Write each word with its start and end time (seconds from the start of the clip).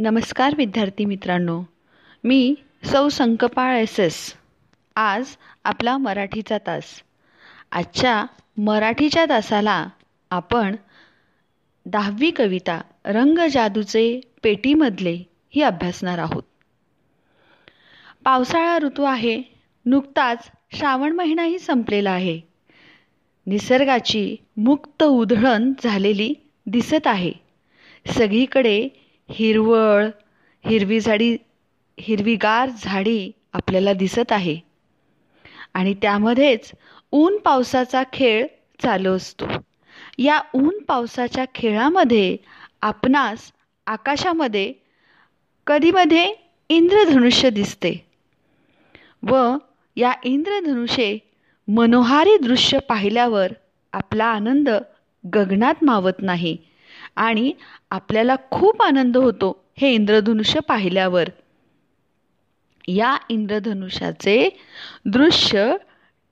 नमस्कार 0.00 0.54
विद्यार्थी 0.56 1.04
मित्रांनो. 1.04 1.62
मी 2.24 2.54
सौ 2.84 3.08
संकपाळ 3.08 3.76
एस 3.76 4.00
एस. 4.00 4.34
आज 4.96 5.26
आपला 5.64 5.96
मराठीचा 5.96 6.58
तास. 6.58 6.84
आजच्या 7.72 8.26
मराठीच्या 8.56 9.26
तासाला 9.28 9.88
आपण 10.30 10.76
दहावी 11.86 12.30
कविता 12.30 12.80
रंग 13.04 13.38
जादूचे 13.52 14.20
पेटीमधले 14.42 15.22
ही 15.50 15.62
अभ्यासणार 15.62 16.18
आहोत. 16.18 16.42
पावसाळा 18.24 18.78
ऋतू 18.78 19.02
आहे 19.02 19.42
नुकताच 19.86 20.50
श्रावण 20.72 21.12
महिनाही 21.12 21.58
संपलेला 21.58 22.10
आहे. 22.10 22.40
निसर्गाची 23.46 24.36
मुक्त 24.56 25.02
उधळण 25.02 25.72
झालेली 25.84 26.34
दिसत 26.66 27.06
आहे. 27.06 27.32
सगळीकडे 28.06 28.88
हिरवळ 29.28 30.08
हिरवी 30.64 31.00
झाडी 31.00 31.36
हिरवीगार 31.98 32.68
झाडी 32.78 33.30
आपल्याला 33.54 33.92
दिसत 33.94 34.32
आहे. 34.32 34.58
आणि 35.74 35.94
त्यामध्येच 35.94 36.70
ऊन 37.12 37.36
पावसाचा 37.38 38.02
खेळ 38.12 38.46
चालू 38.80 39.14
असतो. 39.16 39.46
या 40.18 40.40
ऊन 40.54 40.78
पावसाच्या 40.88 41.44
खेळामध्ये 41.54 42.36
आपणास 42.82 43.50
आकाशामध्ये 43.86 44.72
कधीमध्ये 45.66 46.24
इंद्रधनुष्य 46.70 47.50
दिसते 47.50 47.92
व 49.22 49.34
या 49.96 50.12
इंद्रधनुषे 50.24 51.16
मनोहारी 51.68 52.36
दृश्य 52.38 52.78
पाहिल्यावर 52.88 53.52
आपला 53.92 54.24
आनंद 54.30 54.68
गगनात 55.24 55.84
मावत 55.84 56.20
नाही. 56.20 56.56
आणि 57.18 57.52
आपल्याला 57.90 58.34
खूप 58.50 58.82
आनंद 58.82 59.16
होतो 59.16 59.50
हे 59.78 59.92
इंद्रधनुष्य 59.94 60.60
पाहिल्यावर. 60.60 61.28
या 62.88 63.16
इंद्रधनुष्याचे 63.28 64.48
दृश्य 65.06 65.66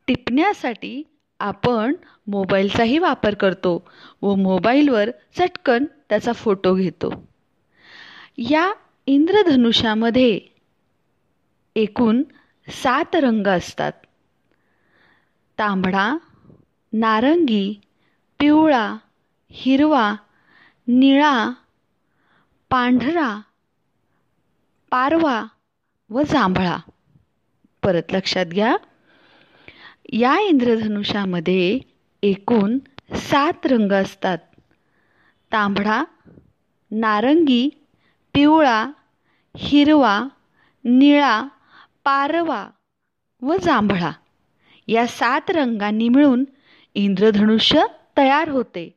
टिपण्यासाठी 0.09 1.03
आपण 1.41 1.95
मोबाईलचाही 2.27 2.99
वापर 2.99 3.35
करतो 3.35 3.77
व 4.23 4.35
मोबाईलवर 4.35 5.11
चटकन 5.39 5.85
त्याचा 6.09 6.33
फोटो 6.33 6.75
घेतो. 6.75 7.11
या 8.39 8.73
इंद्रधनुष्यामध्ये 9.09 10.39
एकूण 11.77 12.23
सात 12.69 13.17
रंग 13.17 13.47
असतात. 13.47 13.93
तांबडा 15.59 16.07
नारंगी 16.93 17.65
पिवळा 18.41 18.87
हिरवा 19.51 20.15
निळा 20.89 21.51
पांढरा 22.71 23.41
पारवा 24.91 25.45
व 26.11 26.23
जांभळा. 26.23 26.77
परत 27.83 28.13
लक्षात 28.13 28.47
घ्या. 28.47 28.77
या 30.13 30.39
इंद्रधनुष्यामध्ये 30.41 31.81
एकूण 32.23 32.79
सात 33.17 33.67
रंग 33.67 33.93
असतात. 33.93 34.39
तांबडा 35.53 36.05
नारंगी 36.91 37.69
पिवळा 38.35 38.91
हिरवा 39.57 40.23
निळा 40.85 41.43
पारवा 42.05 42.69
व 43.43 43.57
जांभळा. 43.57 44.13
या 44.89 45.07
सात 45.07 45.51
रंगांनी 45.51 46.09
मिळून 46.09 46.45
इंद्रधनुष्य 46.95 47.83
तयार 48.19 48.49
होते. 48.49 48.96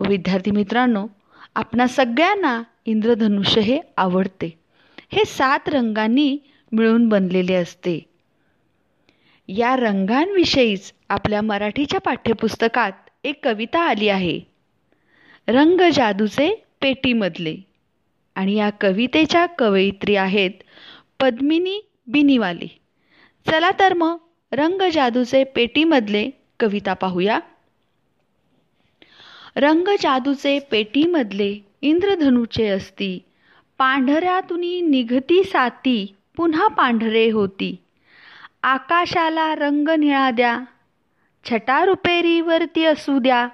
विद्यार्थी 0.00 0.50
मित्रांनो 0.50 1.06
आपणा 1.54 1.86
सगळ्यांना 1.86 2.62
इंद्रधनुष्य 2.86 3.60
हे 3.60 3.80
आवडते. 3.96 4.58
हे 5.12 5.24
सात 5.24 5.68
रंगांनी 5.68 6.38
मिळून 6.72 7.08
बनलेले 7.08 7.54
असते. 7.54 8.06
या 9.48 9.76
रंगांविषयीच 9.76 10.92
आपल्या 11.08 11.42
मराठीच्या 11.42 12.00
पाठ्यपुस्तकात 12.00 12.92
एक 13.24 13.44
कविता 13.44 13.80
आली 13.80 14.08
आहे. 14.08 14.40
रंग 15.48 15.80
जादूचे 15.94 16.64
पेटीमधले. 16.80 17.56
आणि 18.34 18.54
या 18.54 18.70
कवितेच्या 18.70 19.46
कवयित्री 19.46 20.16
आहेत 20.16 20.50
पद्मिनी 21.20 21.80
बिनीवाले. 22.06 22.80
चला 23.46 23.70
तर 23.70 23.94
मग 23.94 24.16
रंग 24.52 24.90
जादूचे 24.92 25.44
पेटीमधले 25.44 26.30
कविता 26.60 26.94
पाहूया. 26.94 27.38
रंग 29.56 29.88
जादूचे 30.00 30.58
पेटीमधले 30.70 31.54
इंद्रधनुचे 31.82 32.66
असती. 32.68 33.18
पांढऱ्यातून 33.78 34.60
निघती 34.90 35.42
साती 35.44 36.14
पुन्हा 36.36 36.66
पांढरे 36.68 37.30
होती. 37.30 37.76
आकाशाला 38.62 39.54
रंग 39.54 39.88
निळा 39.88 40.30
द्या 40.30 40.58
छटा 41.44 41.84
रुपेरीवरती 41.84 42.84
असू 42.84 43.18
द्या. 43.18 43.48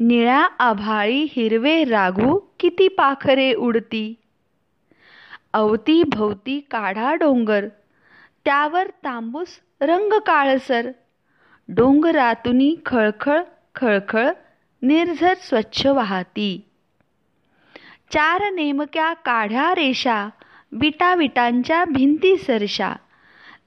निळ्या 0.00 0.46
आभाळी 0.58 1.26
हिरवे 1.30 1.84
राघू 1.84 2.38
किती 2.60 2.88
पाखरे 2.88 3.52
उडती. 3.54 4.14
अवती 5.52 6.02
भोवती 6.02 6.60
काढा 6.70 7.14
डोंगर 7.14 7.66
त्यावर 8.44 8.88
तांबूस 9.04 9.48
रंग 9.80 10.18
काळसर 10.18 10.90
डोंगरातून 11.68 12.74
खळखळ 12.86 13.42
खळखळ 13.74 14.30
निर्झर 14.82 15.34
स्वच्छ 15.34 15.86
वाहती. 15.86 16.64
चार 18.10 18.52
नेमक्या 18.52 19.12
काढ्या 19.12 19.74
रेषा 19.74 20.28
विटा 20.72 21.14
विटांच्या 21.14 21.84
भिंती 21.84 22.36
सरशा. 22.36 22.92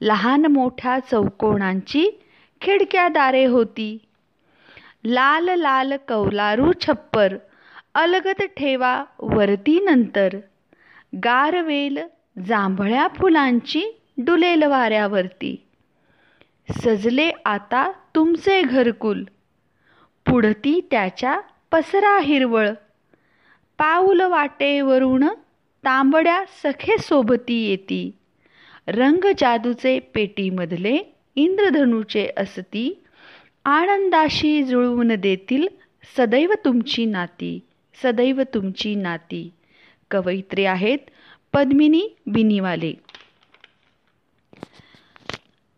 लहान 0.00 0.46
मोठ्या 0.46 0.98
चौकोणांची 0.98 2.08
खिडक्या 2.60 3.08
दारे 3.08 3.44
होती. 3.44 3.98
लाल 5.04 5.48
लाल 5.48 5.92
कौलारू 6.08 6.72
छप्पर 6.80 7.36
अलगत 7.94 8.42
ठेवा 8.56 9.04
वरती 9.18 9.80
नंतर. 9.80 10.28
गारवेल 11.24 11.98
जांभळ्या 12.46 13.08
फुलांची 13.08 13.84
डुलेल 14.18 14.62
वाऱ्यावरती 14.62 15.66
सजले 16.70 17.30
आता 17.44 17.90
तुमचे 18.14 18.62
घरकुल. 18.62 19.24
पुढती 20.30 20.80
त्याच्या 20.90 21.40
पसरा 21.72 22.18
हिरवळ. 22.20 22.70
पाऊल 23.78 24.20
वाटेवरून 24.20 25.24
तांबड्या 25.84 26.44
सखे 26.62 26.98
सोबती 26.98 27.68
येती. 27.68 28.10
रंग 28.86 29.24
जादूचे 29.38 29.98
पेटीमधले 29.98 30.98
इंद्रधनुचे 31.36 32.28
असती. 32.36 33.02
आनंदाशी 33.64 34.62
जुळवून 34.62 35.14
देतील 35.18 35.66
सदैव 36.16 36.52
तुमची 36.64 37.04
नाती 37.04 37.60
सदैव 38.02 38.42
तुमची 38.54 38.94
नाती. 38.94 39.50
कवयित्री 40.10 40.64
आहेत 40.64 40.98
पद्मिनी 41.52 42.08
बिनीवाले. 42.26 42.92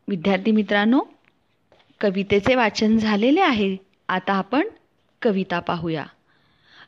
विद्यार्थी 0.09 0.51
मित्रांनो 0.51 1.01
कवितेचे 2.01 2.55
वाचन 2.55 2.97
झालेले 2.97 3.41
आहे. 3.41 3.92
आता 4.13 4.33
आपण 4.33 4.63
कविता 5.23 5.59
पाहूया. 5.61 6.05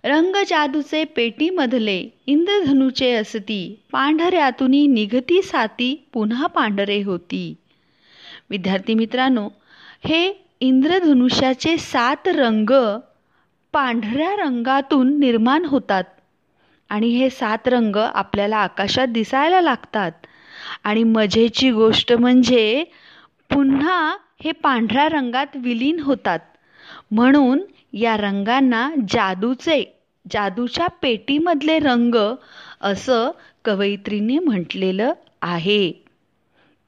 रंग 0.05 0.37
जादूचे 0.49 1.05
पेटीमधले 1.05 2.09
इंद्रधनुचे 2.27 3.13
असती 3.13 3.83
पांढऱ्यातुनी 3.93 4.87
निघती 4.87 5.43
साती 5.43 6.09
पुन्हा 6.13 6.47
पांढरे 6.47 7.03
होती. 7.03 7.55
विद्यार्थी 8.51 8.95
मित्रांनो 8.95 9.49
हे 10.05 10.47
इंद्रधनुष्याचे 10.61 11.77
सात 11.79 12.29
रंग 12.29 12.99
पांढऱ्या 13.73 14.37
रंगातून 14.37 15.19
निर्माण 15.21 15.65
होतात 15.65 16.05
आणि 16.89 17.09
हे 17.09 17.31
सात 17.31 17.69
रंग 17.69 17.97
आपल्याला 17.97 18.57
आकाशात 18.57 19.09
दिसायला 19.09 19.61
लागतात. 19.61 20.13
आणि 20.85 21.05
मजेची 21.05 21.71
गोष्ट 21.71 22.13
म्हणजे 22.13 22.85
पुन्हा 23.51 24.17
हे 24.45 24.53
पांढऱ्या 24.53 25.09
रंगात 25.09 25.57
विलीन 25.57 26.01
होतात. 26.01 26.39
म्हणून 27.11 27.61
या 27.95 28.17
रंगांना 28.17 28.89
जादूचे 29.09 29.83
जादूच्या 30.27 30.87
पेटीमधले 31.03 31.79
रंग 31.79 32.15
असं 32.83 33.31
कवयित्रीने 33.65 34.39
म्हटलेलं 34.39 35.13
आहे. 35.43 35.91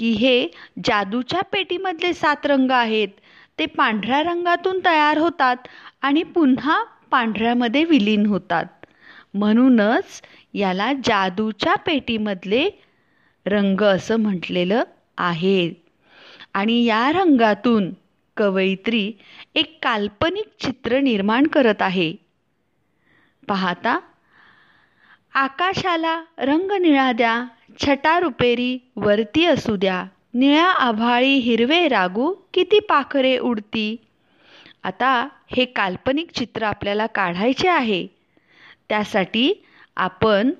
की 0.00 0.10
हे 0.12 0.46
जादूच्या 0.84 1.40
पेटीमधले 1.52 2.12
सात 2.14 2.46
रंग 2.46 2.70
आहेत. 2.72 3.08
ते 3.58 3.66
पांढऱ्या 3.68 4.22
रंगातून 4.22 4.78
तयार 4.84 5.18
होतात 5.18 5.68
आणि 6.02 6.22
पुन्हा 6.34 6.82
पांढऱ्यामध्ये 7.10 7.84
विलीन 7.84 8.26
होतात. 8.26 8.64
म्हणूनच 9.34 10.20
याला 10.54 10.92
जादूच्या 11.04 11.74
पेटीमधले 11.76 12.68
रंग 13.46 13.82
असं 13.84 14.16
म्हटलेलं 14.16 14.82
आहे. 15.18 15.70
आणि 16.54 16.82
या 16.84 17.10
रंगातून 17.12 17.90
कवयित्री 18.36 19.12
एक 19.54 19.78
काल्पनिक 19.82 20.46
चित्र 20.60 20.98
निर्माण 21.00 21.46
करत 21.46 21.82
आहे. 21.82 22.12
पाहता 23.48 23.98
आकाशाला 25.34 26.20
रंग 26.38 26.72
निळा 26.72 27.10
द्या 27.12 27.44
छटा 27.78 28.18
रुपेरी 28.20 28.78
वरती 28.96 29.44
असू 29.44 29.76
द्या 29.76 30.04
निळ्या 30.34 30.66
आभाळी 30.80 31.34
हिरवे 31.38 31.86
रागू 31.88 32.32
किती 32.54 32.78
पाखरे 32.80 33.38
उडती. 33.38 33.96
आता 34.84 35.28
हे 35.56 35.64
काल्पनिक 35.64 36.30
चित्र 36.30 36.62
आपल्याला 36.62 37.06
काढायचे 37.06 37.68
आहे. 37.68 38.06
त्यासाठी 38.88 39.52
आपण 39.96 40.50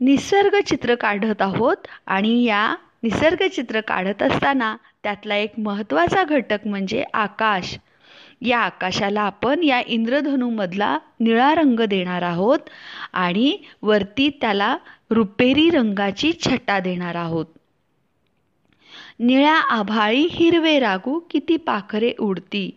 निसर्ग 0.00 0.60
चित्र 0.60 0.94
काढत 0.94 1.42
आहोत 1.42 1.86
आणि 2.06 2.42
या 2.44 2.74
निसर्गचित्र 3.06 3.80
काढत 3.80 4.22
असताना 4.22 4.76
त्यातला 5.02 5.36
एक 5.36 5.52
महत्त्वाचा 5.58 6.22
घटक 6.24 6.66
म्हणजे 6.66 7.04
आकाश. 7.14 7.76
या 8.42 8.58
आकाशाला 8.58 9.20
आपण 9.20 9.62
या 9.62 9.80
इंद्रधनूमधला 9.86 10.98
निळा 11.20 11.54
रंग 11.54 11.80
देणार 11.80 12.22
आहोत 12.22 12.58
आणि 13.12 13.56
वरती 13.82 14.28
त्याला 14.40 14.76
रुपेरी 15.10 15.70
रंगाची 15.70 16.32
छटा 16.46 16.80
देणार 16.80 17.14
आहोत. 17.14 17.46
निळ्या 19.20 19.54
आभाळी 19.54 20.26
हिरवे 20.30 20.78
रागू 20.78 21.18
किती 21.30 21.56
पाखरे 21.56 22.12
उडती. 22.18 22.70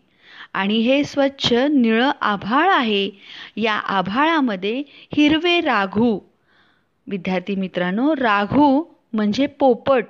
आणि 0.53 0.77
हे 0.77 1.03
स्वच्छ 1.03 1.53
निळं 1.53 2.11
आभाळ 2.21 2.69
आहे. 2.69 3.09
या 3.57 3.73
आभाळामध्ये 3.73 4.83
हिरवे 5.15 5.59
राघू. 5.61 6.19
विद्यार्थी 7.07 7.55
मित्रांनो 7.55 8.13
राघू 8.15 8.83
म्हणजे 9.13 9.45
पोपट. 9.45 10.05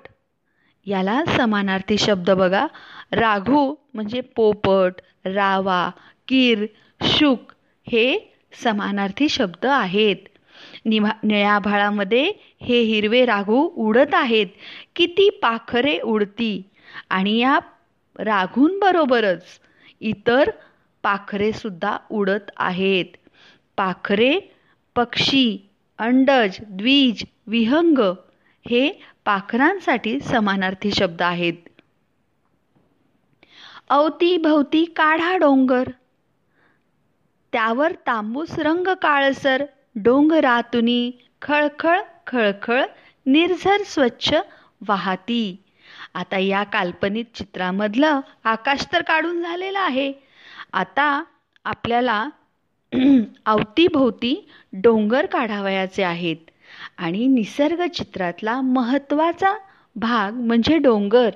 याला 0.89 1.21
समानार्थी 1.37 1.97
शब्द 1.97 2.29
बघा. 2.29 2.67
राघू 3.11 3.75
म्हणजे 3.93 4.21
पोपट 4.21 4.93
रावा 5.25 5.89
कीर 6.27 6.65
शुक 7.01 7.51
हे 7.87 8.33
समानार्थी 8.63 9.29
शब्द 9.29 9.65
आहेत. 9.65 10.15
निभा 10.85 11.09
निळ्याभाळामध्ये 11.23 12.31
हे 12.61 12.81
हिरवे 12.81 13.25
राघू 13.25 13.69
उडत 13.75 14.13
आहेत. 14.13 14.47
किती 14.95 15.29
पाखरे 15.29 15.99
उडती. 15.99 16.63
आणि 17.09 17.37
या 17.37 17.59
राघूंबरोबरच 18.19 19.43
इतर 20.01 20.49
पाखरेसुद्धा 21.03 21.97
उडत 22.11 22.51
आहेत. 22.57 23.05
पाखरे 23.77 24.39
पक्षी 24.95 25.69
अंडज 25.97 26.57
द्विज 26.61 27.23
विहंग 27.47 27.97
हे 28.69 29.01
पाखरांसाठी 29.29 30.19
समानार्थी 30.21 30.91
शब्द 30.91 31.21
आहेत. 31.23 31.55
अवतीभवती 33.89 34.83
काढा 34.95 35.35
डोंगर. 35.37 35.91
त्यावर 37.53 37.91
तांबूस 38.07 38.51
रंग 38.59 38.87
काळसर 39.01 39.63
डोंगरातुनी 40.03 41.01
खळखळ 41.41 41.99
खळखळ 42.27 42.83
निर्झर 43.25 43.83
स्वच्छ 43.85 44.33
वाहती. 44.81 45.41
आता 46.15 46.37
या 46.39 46.63
काल्पनिक 46.73 47.31
चित्रामधलं 47.35 48.19
आकाश 48.45 48.85
तर 48.93 49.01
काढून 49.03 49.41
झालेलं 49.41 49.79
आहे. 49.79 50.11
आता 50.73 51.11
आपल्याला 51.65 52.23
अवतीभोवती 53.45 54.33
डोंगर 54.73 55.25
काढावयाचे 55.25 56.03
आहेत. 56.03 56.48
आणि 56.99 57.27
निसर्ग 57.27 57.85
चित्रातला 57.87 58.59
महत्त्वाचा 58.61 59.53
भाग 59.95 60.33
म्हणजे 60.33 60.77
डोंगर. 60.77 61.29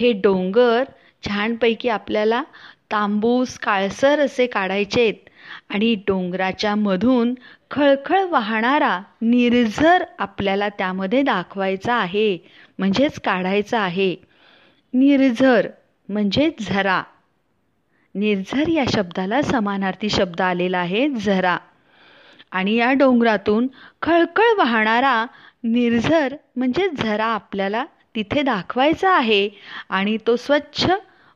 हे 0.00 0.12
डोंगर 0.12 0.84
छानपैकी 1.22 1.88
आपल्याला 1.88 2.42
तांबूस 2.90 3.58
काळसर 3.58 4.20
असे 4.20 4.46
काढायचे 4.46 5.00
आहेत 5.00 5.28
आणि 5.70 5.94
डोंगराच्या 6.06 6.74
मधून 6.74 7.34
खळखळ 7.70 8.24
वाहणारा 8.24 8.98
निर्झर 9.22 10.04
आपल्याला 10.18 10.68
त्यामध्ये 10.68 11.22
दाखवायचा 11.22 11.94
आहे 11.94 12.36
म्हणजेच 12.78 13.20
काढायचा 13.20 13.80
आहे. 13.80 14.14
निर्झर 14.94 15.68
म्हणजे 16.08 16.50
झरा. 16.60 17.02
निर्झर 18.14 18.68
या 18.68 18.84
शब्दाला 18.88 19.42
समानार्थी 19.42 20.08
शब्द 20.10 20.40
आलेला 20.40 20.78
आहे 20.78 21.08
झरा. 21.08 21.56
आणि 22.52 22.74
या 22.74 22.92
डोंगरातून 22.92 23.66
खळखळ 24.02 24.52
वाहणारा 24.58 25.24
निर्झर 25.64 26.34
म्हणजे 26.56 26.88
झरा 26.90 27.26
आपल्याला 27.26 27.84
तिथे 28.14 28.42
दाखवायचा 28.42 29.10
आहे 29.10 29.48
आणि 29.90 30.16
तो 30.26 30.36
स्वच्छ 30.36 30.86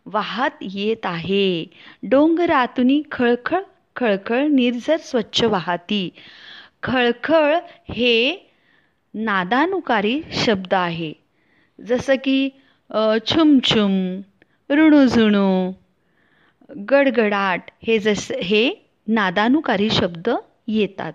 वाहत 0.06 0.62
येत 0.62 1.06
आहे. 1.06 1.64
डोंगरातून 2.02 3.00
खळखळ 3.12 3.60
खळखळ 3.96 4.46
निर्झर 4.48 4.96
स्वच्छ 5.00 5.44
वाहती. 5.44 6.08
खळखळ 6.82 7.54
हे 7.88 8.14
नादानुकारी 9.14 10.20
शब्द 10.34 10.74
आहे. 10.74 11.12
जसं 11.78 12.14
की 12.24 12.48
छुमछुम 13.26 13.92
ऋणुझुणू 14.70 15.46
गडगडाट 16.90 17.70
हे 17.86 17.98
जसं 17.98 18.40
हे 18.42 18.68
नादानुकारी 19.06 19.88
शब्द 19.90 20.28
येतात. 20.68 21.12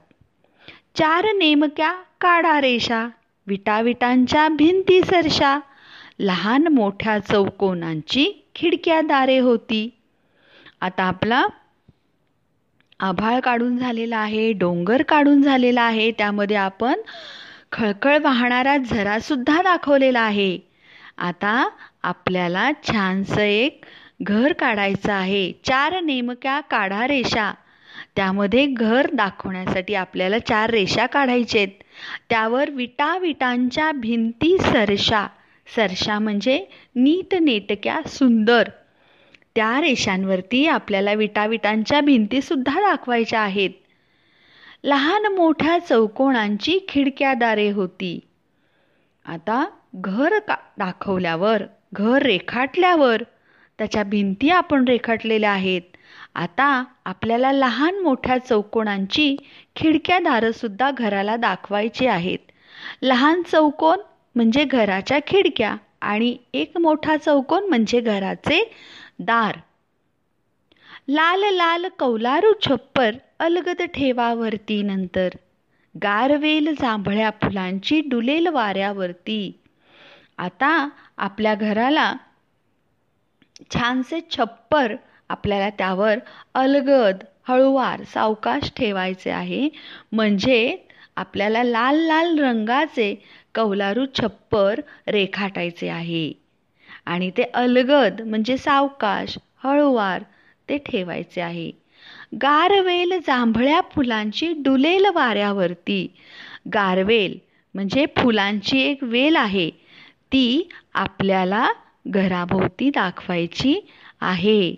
चार 0.96 1.26
नेमक्या 1.36 1.92
काढा 2.22 2.60
रेषा 2.62 3.08
विटाविटांच्या 3.48 4.48
भिंती 4.50 5.02
सरशा 5.02 5.58
लहान 6.20 6.68
मोठ्या 6.68 7.18
चौकोनांची 7.20 8.32
खिडक्या 8.56 9.02
दारे 9.02 9.38
होती. 9.40 9.90
आता 10.82 11.04
आपला 11.04 11.46
आभाळ 13.00 13.40
काढून 13.40 13.78
झालेला 13.78 14.18
आहे 14.18 14.52
डोंगर 14.54 15.02
काढून 15.02 15.42
झालेला 15.42 15.82
आहे 15.82 16.10
त्यामध्ये 16.12 16.58
आपण 16.58 17.02
खळखळ 17.72 18.18
वाहणारा 18.18 18.76
झरासुद्धा 18.78 19.62
दाखवलेला 19.62 20.20
आहे. 20.20 20.58
आता 21.18 21.68
आपल्याला 22.04 22.70
छानसं 22.84 23.42
एक 23.42 23.86
घर 24.22 24.54
काढायचं 24.54 25.12
आहे. 25.14 25.52
चार 25.66 26.00
नेमक्या 26.02 26.60
काढा 26.60 27.08
रेषा 27.08 27.52
त्यामध्ये 28.18 28.66
घर 28.66 29.08
दाखवण्यासाठी 29.14 29.94
आपल्याला 29.96 30.38
चार 30.40 30.70
रेषा 30.70 31.06
काढायचे 31.06 31.58
आहेत. 31.60 31.72
त्यावर 32.30 32.70
विटा 32.70 33.18
विटांच्या 33.18 33.92
भिंती 33.92 34.58
सरशा. 34.58 35.28
सरशा 35.76 36.20
म्हणजे 36.20 36.66
नीटनेटक्या 36.96 38.00
सुंदर. 38.08 38.70
त्या 39.56 39.82
रेषांवरती 39.82 40.66
आपल्याला 40.68 41.14
विटाविटांच्या 41.14 42.02
भिंतीसुद्धा 42.02 42.80
दाखवायच्या 42.82 43.40
आहेत. 43.40 43.70
लहान 44.84 45.26
मोठ्या 45.36 45.78
चौकोणांची 45.80 46.80
खिडक्यादारे 46.90 47.70
होती. 47.72 48.20
आता 49.26 49.66
घर 49.96 50.40
का 50.40 50.56
दाखवल्यावर 50.78 51.64
घर 51.94 52.22
रेखाटल्यावर 52.22 53.24
त्याच्या 53.80 54.04
भिंती 54.04 54.50
आपण 54.50 54.86
रेखाटलेल्या 54.88 55.52
आहेत. 55.52 55.82
आता 56.38 56.66
आपल्याला 57.06 57.52
लहान 57.52 57.98
मोठ्या 58.00 58.38
चौकोनांची 58.40 59.36
खिडक्यादारंसुद्धा 59.76 60.90
घराला 60.92 61.36
दाखवायची 61.38 62.08
आहेत. 62.08 62.40
लहान 63.04 63.42
चौकोन 63.44 64.00
म्हणजे 64.36 64.64
घराच्या 64.66 65.20
खिडक्या 65.28 65.76
आणि 66.04 66.36
एक 66.56 66.78
मोठा 66.78 67.18
चौकोन 67.18 67.68
म्हणजे 67.70 68.00
घराचे 68.02 68.64
दार. 69.22 69.58
लाल 71.10 71.44
लाल 71.54 71.88
कौलारू 72.00 72.52
छप्पर 72.62 73.16
अलगद 73.42 73.82
ठेवावरती 73.94 74.82
नंतर. 74.84 75.30
गारवेल 75.96 76.74
जांभळ्या 76.76 77.30
फुलांची 77.42 78.00
डुलेल 78.10 78.48
वाऱ्यावरती. 78.50 79.40
आता 80.40 80.72
आपल्या 81.20 81.54
घराला 81.58 82.12
छानसे 83.72 84.20
छप्पर 84.32 84.96
आपल्याला 85.30 85.70
त्यावर 85.70 86.18
अलगद 86.56 87.24
हळूवार 87.48 88.04
सावकाश 88.14 88.72
ठेवायचे 88.78 89.30
आहे. 89.30 89.68
म्हणजे 90.12 90.76
आपल्याला 91.18 91.64
लाल 91.64 91.96
लाल 92.08 92.38
रंगाचे 92.40 93.14
कौलारू 93.56 94.06
छप्पर 94.16 94.80
रेखाटायचे 95.08 95.90
आहे. 95.90 96.32
आणि 97.06 97.30
ते 97.38 97.44
अलगद 97.56 98.22
म्हणजे 98.22 98.58
सावकाश 98.58 99.38
हळूवार 99.64 100.24
ते 100.70 100.78
ठेवायचे 100.86 101.42
आहे. 101.42 101.70
गारवेल 102.42 103.18
जांभळ्या 103.28 103.80
फुलांची 103.92 104.52
डुलेल 104.58 105.06
वाऱ्यावरती. 105.16 106.06
गारवेल 106.74 107.38
म्हणजे 107.76 108.06
फुलांची 108.18 108.80
एक 108.82 109.04
वेल 109.04 109.36
आहे. 109.36 109.70
ती 110.32 110.68
आपल्याला 110.96 111.68
घराभोवती 112.08 112.90
दाखवायची 112.90 113.80
आहे. 114.22 114.76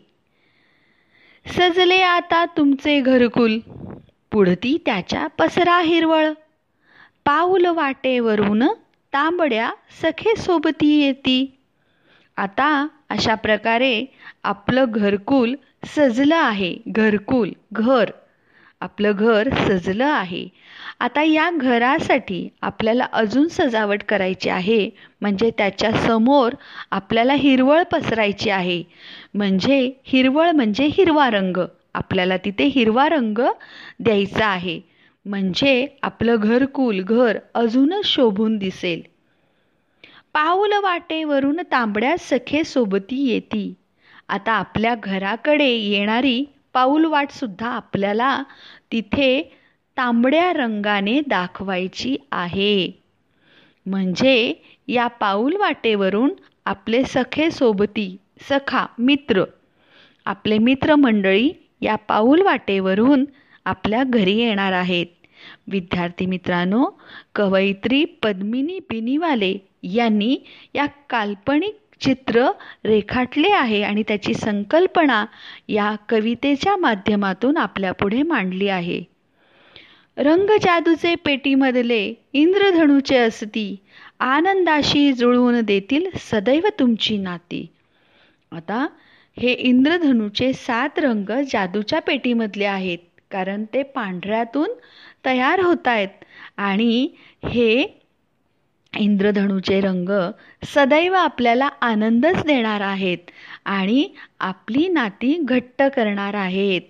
सजले 1.50 2.02
आता 2.04 2.44
तुमचे 2.58 3.00
घरकुल. 3.02 3.58
पुढती 4.32 4.78
त्याच्या 4.86 5.26
पसरा 5.38 5.80
हिरवळ. 5.80 6.32
पाऊल 7.26 7.66
वाटेवरून 7.68 8.64
तांबड्या 9.14 9.70
सखे 10.02 10.36
सोबती 10.38 10.92
येती. 11.00 11.40
आता 12.38 12.70
अशा 13.10 13.36
प्रकारे 13.36 14.06
आपलं 14.44 14.92
घरकुल 14.92 15.56
सजलं 15.88 16.36
आहे 16.36 16.74
घरकुल 16.88 17.52
घर. 17.74 18.12
आपलं 18.82 19.12
घर 19.14 19.50
सजलं 19.60 20.06
आहे. 20.06 20.48
आता 21.00 21.22
या 21.22 21.50
घरासाठी 21.52 22.48
आपल्याला 22.62 23.06
अजून 23.14 23.48
सजावट 23.48 24.04
करायची 24.04 24.50
आहे. 24.50 24.90
म्हणजे 25.22 25.50
त्याच्यासमोर 25.58 26.54
आपल्याला 26.92 27.34
हिरवळ 27.34 27.84
पसरायची 27.84 28.50
आहे. 28.50 28.82
म्हणजे 29.34 29.78
हिरवळ 30.06 30.52
म्हणजे 30.52 30.86
हिरवा 30.88 31.30
रंग. 31.30 31.58
आपल्याला 31.94 32.38
तिथे 32.38 32.66
हिरवा 32.66 33.08
रंग 33.10 33.40
द्यायचा 34.00 34.46
आहे. 34.46 34.80
म्हणजे 35.26 35.86
आपलं 36.02 36.36
घरकुल 36.38 37.02
घर 37.02 37.38
अजूनच 37.54 38.06
शोभून 38.06 38.58
दिसेल. 38.58 39.02
पाऊल 40.36 40.74
वाटेवरून 40.84 41.62
तांबड्या 41.72 42.16
सखे 42.20 42.64
सोबती 42.64 43.22
येती. 43.24 43.74
आता 44.30 44.52
आपल्या 44.54 44.94
घराकडे 44.96 45.68
येणारी 45.68 46.44
पाऊलवाटसुद्धा 46.74 47.68
आपल्याला 47.68 48.42
तिथे 48.92 49.42
तांबड्या 49.98 50.52
रंगाने 50.54 51.20
दाखवायची 51.28 52.16
आहे. 52.32 52.92
म्हणजे 53.86 54.54
या 54.88 55.08
पाऊल 55.20 55.56
वाटेवरून 55.56 56.34
आपले 56.66 57.04
सखे 57.06 57.50
सोबती 57.52 58.16
सखा 58.40 58.86
मित्र. 59.00 59.44
आपले 60.26 60.58
मित्रमंडळी 60.58 61.52
या 61.82 61.96
पाऊल 61.96 62.42
वाटेवरून 62.42 63.26
आपल्या 63.66 64.04
घरी 64.04 64.38
येणार 64.38 64.74
आहेत. 64.74 65.06
विद्यार्थी 65.68 66.26
मित्रांनो 66.26 66.86
कवयित्री 67.36 68.06
पद्मिनी 68.06 68.80
बिनीवाले 68.80 69.54
यांनी 69.84 70.38
या 70.76 70.86
काल्पनिक 71.10 71.76
चित्र 72.02 72.50
रेखाटले 72.86 73.50
आहे 73.52 73.82
आणि 73.84 74.04
त्याची 74.08 74.34
संकल्पना 74.34 75.26
या 75.68 75.96
कवितेच्या 76.10 76.76
माध्यमातून 76.78 77.58
आपल्यापुढे 77.58 78.22
मांडली 78.24 78.68
आहे. 78.68 79.04
रंग 80.18 80.50
जादूचे 80.62 81.16
पेटीमधले 81.16 82.14
इंद्रधनुचे 82.34 83.18
असती 83.18 83.76
आनंदाशी 84.20 85.12
जुळवून 85.14 85.62
देतील 85.62 86.10
सदैव 86.16 86.68
तुमची 86.80 87.18
नाती. 87.18 87.66
आता 88.52 88.88
हे 89.38 89.52
इंद्रधनुचे 89.64 90.52
सात 90.56 91.00
रंग 91.00 91.30
जादूच्या 91.52 92.00
पेटीमधले 92.02 92.66
आहेत 92.66 92.98
कारण 93.32 93.64
ते 93.74 93.84
पांढऱ्यातून 93.96 94.70
तयार 95.26 95.60
होत 95.60 95.88
आहेत 95.88 96.24
आणि 96.60 97.08
हे 97.44 97.72
इंद्रधनुचे 98.94 99.80
रंग 99.82 100.10
सदैव 100.66 101.14
आपल्याला 101.16 101.68
आनंदच 101.82 102.44
देणार 102.46 102.82
आहेत 102.82 103.32
आणि 103.68 104.08
आपली 104.42 104.88
नाती 104.90 105.36
घट्ट 105.40 105.84
करणार 105.96 106.34
आहेत. 106.36 106.82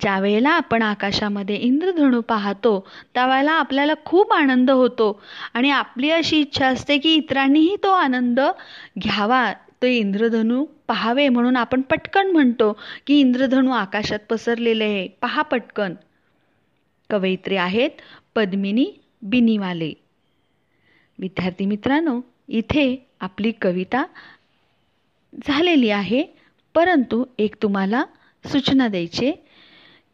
ज्यावेळेला 0.00 0.50
आपण 0.52 0.82
आकाशामध्ये 0.82 1.56
इंद्रधनू 1.58 2.20
पाहतो 2.28 2.78
त्यावेळेला 3.14 3.52
आपल्याला 3.54 3.94
खूप 4.04 4.32
आनंद 4.32 4.70
होतो 4.70 5.10
आणि 5.54 5.70
आपली 5.72 6.10
अशी 6.10 6.40
इच्छा 6.40 6.66
असते 6.68 6.98
की 6.98 7.14
इतरांनीही 7.14 7.76
तो 7.84 7.92
आनंद 7.92 8.40
घ्यावा. 8.98 9.44
तो 9.86 9.90
इंद्रधनू 9.90 10.64
पहावे 10.88 11.28
म्हणून 11.28 11.56
आपण 11.56 11.80
पटकन 11.80 12.30
म्हणतो 12.30 12.72
की 13.06 13.18
इंद्रधनू 13.20 13.70
आकाशात 13.70 14.18
पसरलेले 14.30 14.84
आहे. 14.84 15.08
पहा 15.08 15.42
पटकन. 15.42 15.94
कवयित्री 17.10 17.56
आहेत 17.56 17.90
पद्मिनी 18.34 18.86
बिनीवाले. 19.22 19.92
विद्यार्थी 21.18 21.66
मित्रांनो 21.66 22.20
इथे 22.48 23.06
आपली 23.20 23.52
कविता 23.62 24.04
झालेली 25.46 25.90
आहे. 25.90 26.22
परंतु 26.74 27.24
एक 27.38 27.54
तुम्हाला 27.62 28.04
सूचना 28.44 28.88
द्यायची 28.88 29.32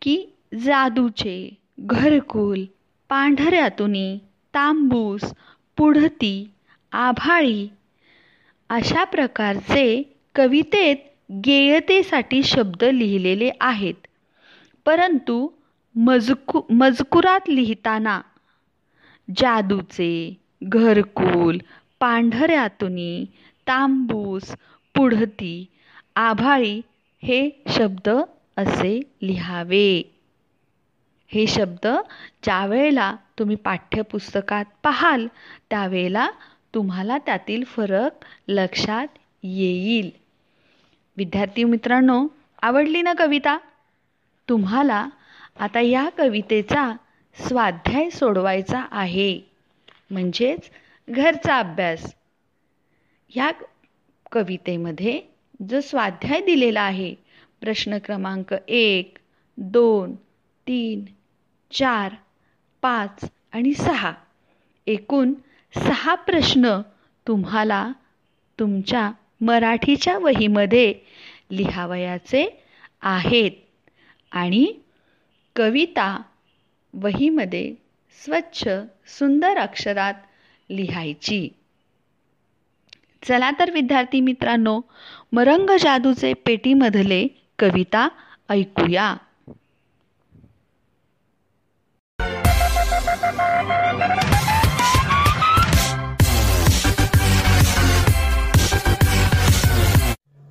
की 0.03 0.25
जादूचे 0.55 1.57
घरकुल 1.79 2.65
पांढऱ्यातुनी 3.09 4.19
तांबूस 4.55 5.25
पुढती 5.77 6.51
आभाळी 6.93 7.69
अशा 8.73 9.03
प्रकारचे 9.05 9.85
कवितेत 10.35 10.97
गेयतेसाठी 11.47 12.43
शब्द 12.43 12.85
लिहिलेले 12.85 13.51
आहेत. 13.61 13.95
परंतु 14.87 15.37
मजकू 15.95 16.61
मजकुरात 16.73 17.49
लिहिताना 17.49 18.21
जादूचे 19.29 20.11
घरकुल 20.65 21.59
पांढऱ्यातुनी 22.01 23.25
तांबूस 23.67 24.55
पुढती 24.95 25.55
आभाळी 26.17 26.81
हे 27.23 27.49
शब्द 27.77 28.09
असे 28.57 28.99
लिहावे. 29.23 30.03
हे 31.31 31.47
शब्द 31.47 31.87
ज्यावेळेला 32.45 33.15
तुम्ही 33.39 33.57
पाठ्यपुस्तकात 33.57 34.65
पाहाल 34.83 35.27
त्यावेळेला 35.71 36.29
तुम्हाला 36.75 37.19
त्यातील 37.19 37.65
फरक 37.65 38.25
लक्षात 38.49 39.19
येईल. 39.43 40.11
विद्यार्थी 41.17 41.65
मित्रांनो 41.65 42.27
आवडली 42.63 43.03
ना 43.03 43.13
कविता? 43.19 43.57
तुम्हाला 44.49 45.07
आता 45.57 45.81
या 45.81 46.09
कवितेचा 46.19 46.93
स्वाध्याय 47.37 48.11
सोडवायचा 48.11 48.87
आहे. 48.91 49.41
म्हणजेच 50.11 50.71
घरचा 51.09 51.59
अभ्यास. 51.59 52.15
ह्या 53.33 53.51
कवितेमध्ये 54.33 55.21
जो 55.63 55.81
स्वाध्याय 55.81 56.41
दिलेला 56.41 56.81
आहे 56.81 57.15
प्रश्न 57.61 57.99
क्रमांक 57.99 58.53
एक 58.69 59.19
दोन 59.59 60.15
तीन 60.67 61.05
चार 61.71 62.15
पाच 62.83 63.25
आणि 63.53 63.73
सहा 63.75 64.13
एकूण 64.87 65.33
सहा 65.77 66.15
प्रश्न 66.15 66.81
तुम्हाला 67.29 67.93
तुमच्या 68.59 69.13
मराठीच्या 69.41 70.19
वहीमध्ये 70.19 70.95
लिहावयाचे 71.51 72.63
आहेत. 73.03 73.51
आणि 74.33 74.75
कविता 75.57 76.23
वहीमध्ये 76.95 77.75
स्वच्छ 78.25 78.69
सुंदर 79.07 79.57
अक्षरात 79.57 80.15
लिहायची. 80.71 81.49
चला 83.29 83.51
तर 83.51 83.71
विद्यार्थी 83.71 84.21
मित्रांनो 84.21 84.81
मरंग 85.33 85.71
जादूचे 85.81 86.33
पेटीमधले 86.33 87.27
कविता 87.59 88.09
ऐकूया. 88.49 89.17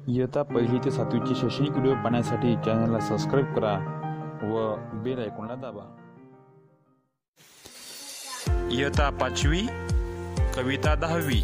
इयत्ता 0.10 0.41
पहिली 0.43 0.77
ते 0.79 0.91
सातवीचे 0.91 1.36
शैक्षणिक 1.36 1.72
व्हिडिओ 1.72 1.93
पाहण्यासाठी 1.93 2.55
चॅनलला 2.65 3.00
सबस्क्राईब 3.00 3.53
करा 3.55 3.74
व 4.43 4.75
बेल 5.03 5.20
ऐकूनला 5.20 5.55
दाबा. 5.55 5.84
इयत्ता 8.72 9.10
पाचवी 9.10 9.62
कविता 10.55 10.96
दहावी 10.96 11.41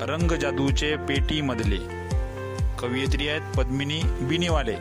रंग 0.00 0.32
जादूचे 0.40 0.94
पेटी 1.08 1.40
मधले 1.40 1.78
कवयित्री 2.78 3.28
आहेत 3.28 3.56
पद्मिनी 3.56 4.00
बिनीवाले. 4.28 4.76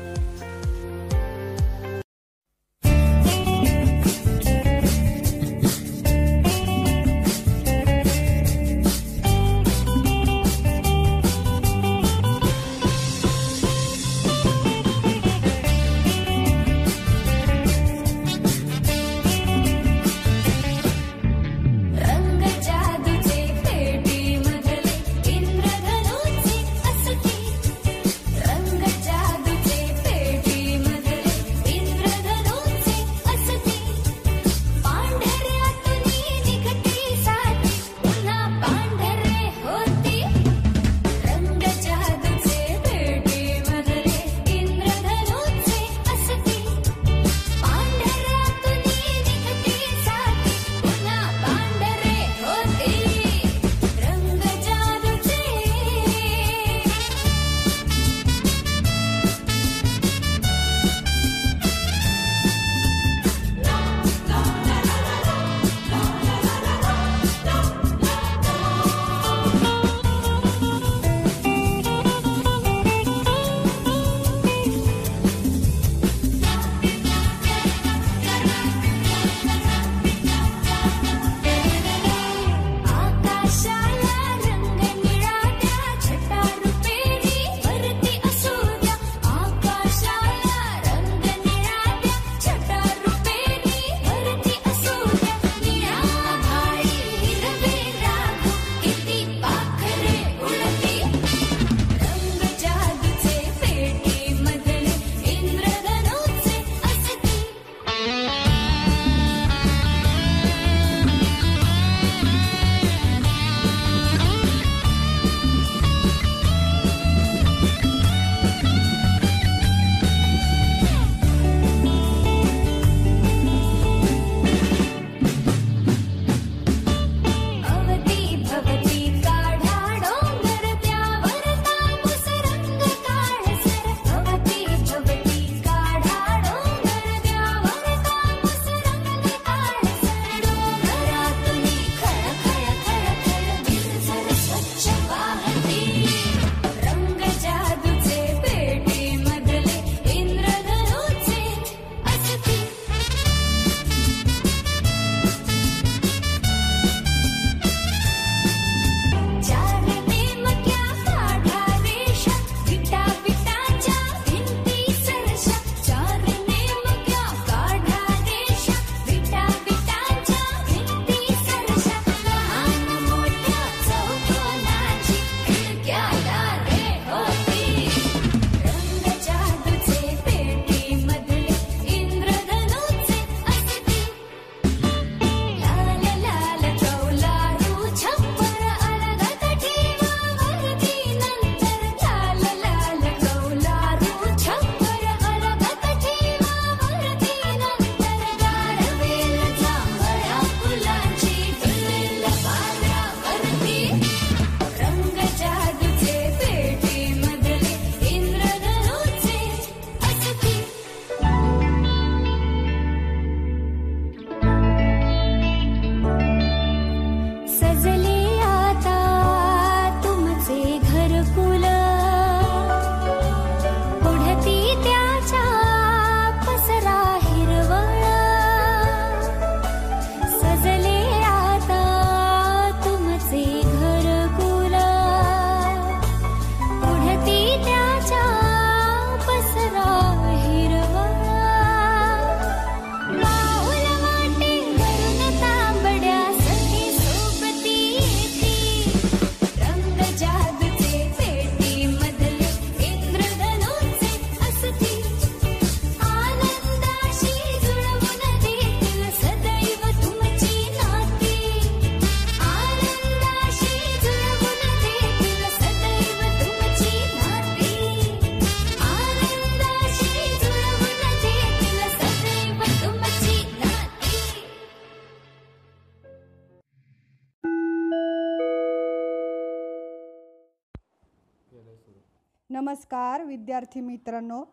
नमस्कार 282.94 283.24
विद्यार्थी 283.26 283.82
मित्रांनो. 283.82 284.44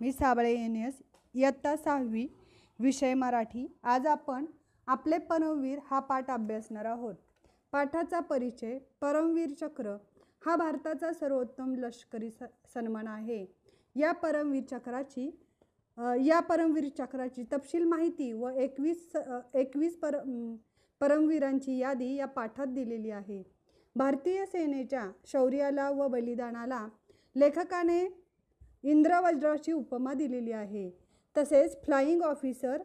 मी 0.00 0.10
साबळे 0.12 0.52
एन 0.54 0.74
एस 0.76 0.98
इयत्ता 1.34 1.74
सहावी 1.76 2.26
विषय 2.78 3.14
मराठी. 3.14 3.66
आज 3.82 4.06
आपण 4.06 4.44
आपले 4.88 5.18
परमवीर 5.30 5.78
हा 5.86 5.98
पाठ 6.00 6.30
अभ्यासणार 6.30 6.84
आहोत. 6.84 7.14
पाठाचा 7.72 8.20
परिचय 8.28 8.78
परमवीर 9.00 9.52
चक्र 9.60 9.96
हा 10.46 10.54
भारताचा 10.56 11.12
सर्वोत्तम 11.12 11.74
लष्करी 11.78 12.30
स 12.30 12.42
सन्मान 12.74 13.08
आहे. 13.08 13.44
या 13.96 14.12
परमवीर 14.12 14.62
चक्राची 14.70 15.26
या 16.26 16.40
परमवीर 16.48 16.88
चक्राची 16.98 17.44
तपशील 17.52 17.84
माहिती 17.84 18.32
व 18.32 18.50
एकवीस 18.50 19.16
एकवीस 19.54 19.98
पर 20.02 20.18
परमवीरांची 21.00 21.78
यादी 21.78 22.14
या 22.14 22.26
पाठात 22.26 22.66
दिलेली 22.74 23.10
आहे. 23.10 23.42
भारतीय 23.96 24.44
सेनेच्या 24.46 25.04
शौर्याला 25.26 25.90
व 25.90 26.08
बलिदानाला 26.08 26.86
लेखकाने 27.38 28.00
इंद्रवज्राची 28.84 29.72
उपमा 29.72 30.12
दिलेली 30.14 30.52
आहे. 30.52 30.88
तसेच 31.36 31.76
फ्लाईंग 31.84 32.22
ऑफिसर 32.22 32.82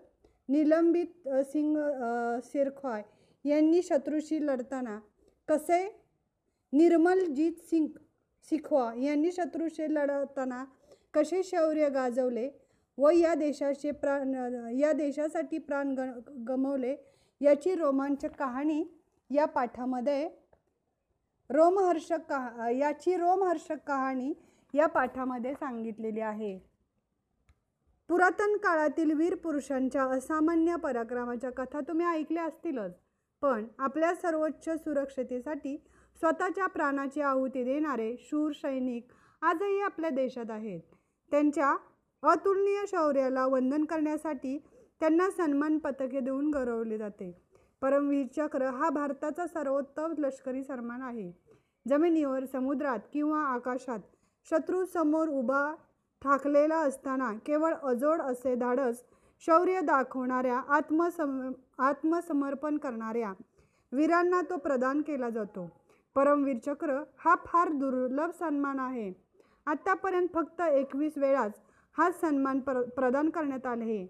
निलंबित 0.50 1.28
सिंग 1.52 1.78
अ, 1.78 2.40
सिरखॉय 2.44 3.02
यांनी 3.46 3.82
शत्रूशी 3.84 4.46
लढताना 4.46 5.00
कसे 5.48 5.84
निर्मलजीत 6.74 7.60
सिंग 7.70 7.88
सिखवा 8.48 8.92
यांनी 8.98 9.32
शत्रूशी 9.32 9.94
लढताना 9.94 10.64
कसे 11.14 11.42
शौर्य 11.44 11.90
गाजवले 11.90 12.50
व 12.98 13.10
या 13.10 13.34
देशाचे 13.34 13.92
प्राण 13.92 14.34
या 14.80 14.92
देशासाठी 14.94 15.58
प्राण 15.58 15.94
ग 15.96 16.10
गमवले 16.48 16.96
याची 17.42 17.76
रोमांचक 17.76 18.36
कहाणी 18.40 18.84
या 19.30 19.46
पाठामध्ये 19.46 20.28
रोमहर्षक 21.50 22.22
कहा 22.30 22.70
याची 22.72 23.16
रोमहर्षक 23.18 23.78
कहाणी 23.88 24.34
या 24.74 24.86
पाठामध्ये 24.88 25.54
सांगितलेली 25.54 26.20
आहे. 26.20 26.58
पुरातन 28.10 28.56
काळातील 28.58 29.12
वीर 29.12 29.36
पुरुषांच्या 29.36 30.04
असामान्य 30.04 30.76
पराक्रमाच्या 30.76 31.50
कथा 31.52 31.80
तुम्ही 31.80 32.06
ऐकल्या 32.06 32.44
असतीलच 32.44 32.94
पण 33.42 33.66
आपल्या 33.80 34.14
सर्वोच्च 34.16 34.70
सुरक्षतेसाठी 34.84 35.76
स्वतःच्या 36.22 36.68
प्राणाची 36.68 37.22
आहुती 37.22 37.64
देणारे 37.64 38.16
शूर 38.20 38.52
सैनिक 38.52 39.12
आजही 39.42 39.80
आपल्या 39.82 40.10
देशात 40.10 40.52
आहेत. 40.52 40.80
त्यांच्या 41.32 41.76
अतुलनीय 42.24 42.86
शौर्याला 42.88 43.46
वंदन 43.46 43.86
करण्यासाठी 43.86 44.58
त्यांना 45.00 45.30
सन्मान 45.30 45.78
पथके 45.78 46.20
देऊन 46.20 46.52
गौरवले 46.52 46.98
जाते. 46.98 47.32
परमवीर 47.84 48.28
चक्र 48.36 48.68
हा 48.74 48.90
भारताचा 48.90 49.46
सर्वोत्तम 49.48 50.14
लष्करी 50.18 50.62
सन्मान 50.64 51.02
आहे. 51.02 51.32
जमिनीवर 51.86 52.46
समुद्रात 52.46 53.00
किंवा 53.14 53.40
आकाशात 53.46 54.00
शत्रू 54.48 54.84
समोर 54.86 55.28
उभा 55.30 55.64
ठाकलेला 56.22 56.78
असताना 56.82 57.32
केवळ 57.46 57.74
अजोड 57.84 58.22
असे 58.22 58.54
धाडस 58.56 59.04
शौर्य 59.44 59.82
दाखवणाऱ्या 59.82 60.62
आत्मसम 60.76 61.52
आत्मसमर्पण 61.80 62.78
करणाऱ्या 62.78 63.34
वीरांना 63.92 64.42
तो 64.50 64.58
प्रदान 64.58 65.02
केला 65.02 65.30
जातो. 65.30 65.70
परमवीर 66.16 66.58
चक्र 66.66 67.02
हा 67.20 67.36
फार 67.46 67.72
दुर्लभ 67.74 68.32
सन्मान 68.40 68.80
आहे. 68.80 69.12
आत्तापर्यंत 69.68 70.28
फक्त 70.34 70.62
एकवीस 70.62 71.18
वेळाच 71.18 71.62
हा 71.96 72.12
सन्मान 72.22 72.60
प्र 72.60 72.82
प्रदान 72.96 73.30
करण्यात 73.30 73.66
आले 73.66 74.06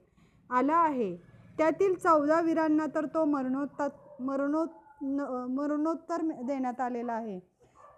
आला 0.50 0.76
आहे. 0.76 1.16
त्यातील 1.58 1.94
चौदा 1.96 2.40
वीरांना 2.42 2.86
तर 2.96 3.06
तो 3.06 3.24
मरणोत्तर 3.26 3.88
मरणो 4.24 4.64
न- 5.02 5.46
मरणोत्तर 5.50 6.22
देण्यात 6.46 6.82
आलेला 6.82 7.14
आहे. 7.14 7.40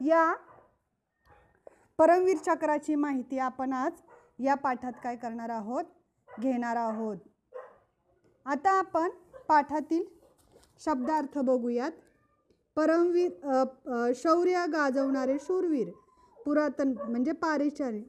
या 0.02 0.34
परमवीर 2.00 2.38
चक्राची 2.46 2.96
माहिती 2.96 3.38
आपण 3.40 3.74
आज 3.74 4.02
या 4.40 4.56
पाठात 4.56 4.94
काय 5.04 5.16
करणार 5.16 5.50
आहोत 5.50 5.84
घेणार 6.28 6.76
आहोत. 6.78 7.18
आता 8.46 8.72
आपण 8.80 9.10
पाठातील 9.50 10.04
शब्दार्थ 10.86 11.38
बघूयात. 11.40 11.92
परमवीर 12.78 14.12
शौर्य 14.16 14.66
गाजवणारे 14.74 15.38
शूरवीर 15.42 15.90
पुरातन 16.38 16.92
म्हणजे 17.00 17.32
पारिचारी 17.32 18.02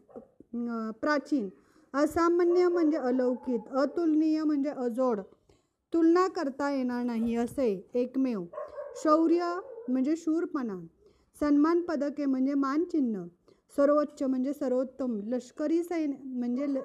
प्राचीन 1.02 1.48
असामान्य 1.94 2.66
म्हणजे 2.68 2.96
अलौकिक 2.98 3.68
अतुलनीय 3.78 4.42
म्हणजे 4.42 4.70
अजोड 4.70 5.20
तुलना 5.92 6.27
करता 6.29 6.70
येणार 6.70 7.03
नाही 7.05 7.37
असे 7.37 7.68
एकमेव 7.94 8.44
शौर्य 9.03 9.55
म्हणजे 9.88 10.16
शूरपणा 10.16 10.79
सन्मान 11.37 11.81
पदके 11.81 12.25
म्हणजे 12.25 12.55
मानचिन्ह 12.55 13.25
सर्वोच्च 13.79 14.22
म्हणजे 14.22 14.53
सर्वोत्तम 14.53 15.18
लष्करी 15.29 15.83
सैन 15.83 16.12
म्हणजे 16.22 16.66
ल 16.66 16.81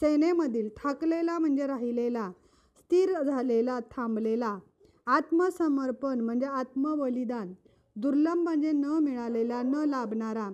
सेनेमधील 0.00 0.68
ठाकलेला 0.76 1.38
म्हणजे 1.38 1.66
राहिलेला 1.66 2.30
स्थिर 2.78 3.12
झालेला 3.22 3.78
थांबलेला 3.90 4.58
आत्मसमर्पण 5.06 6.20
म्हणजे 6.20 6.46
आत्मबलिदान 6.46 7.52
दुर्लभ 7.96 8.38
म्हणजे 8.38 8.72
न 8.72 8.98
मिळालेला 9.02 9.62
न 9.62 9.84
लाभणारा 9.88 10.48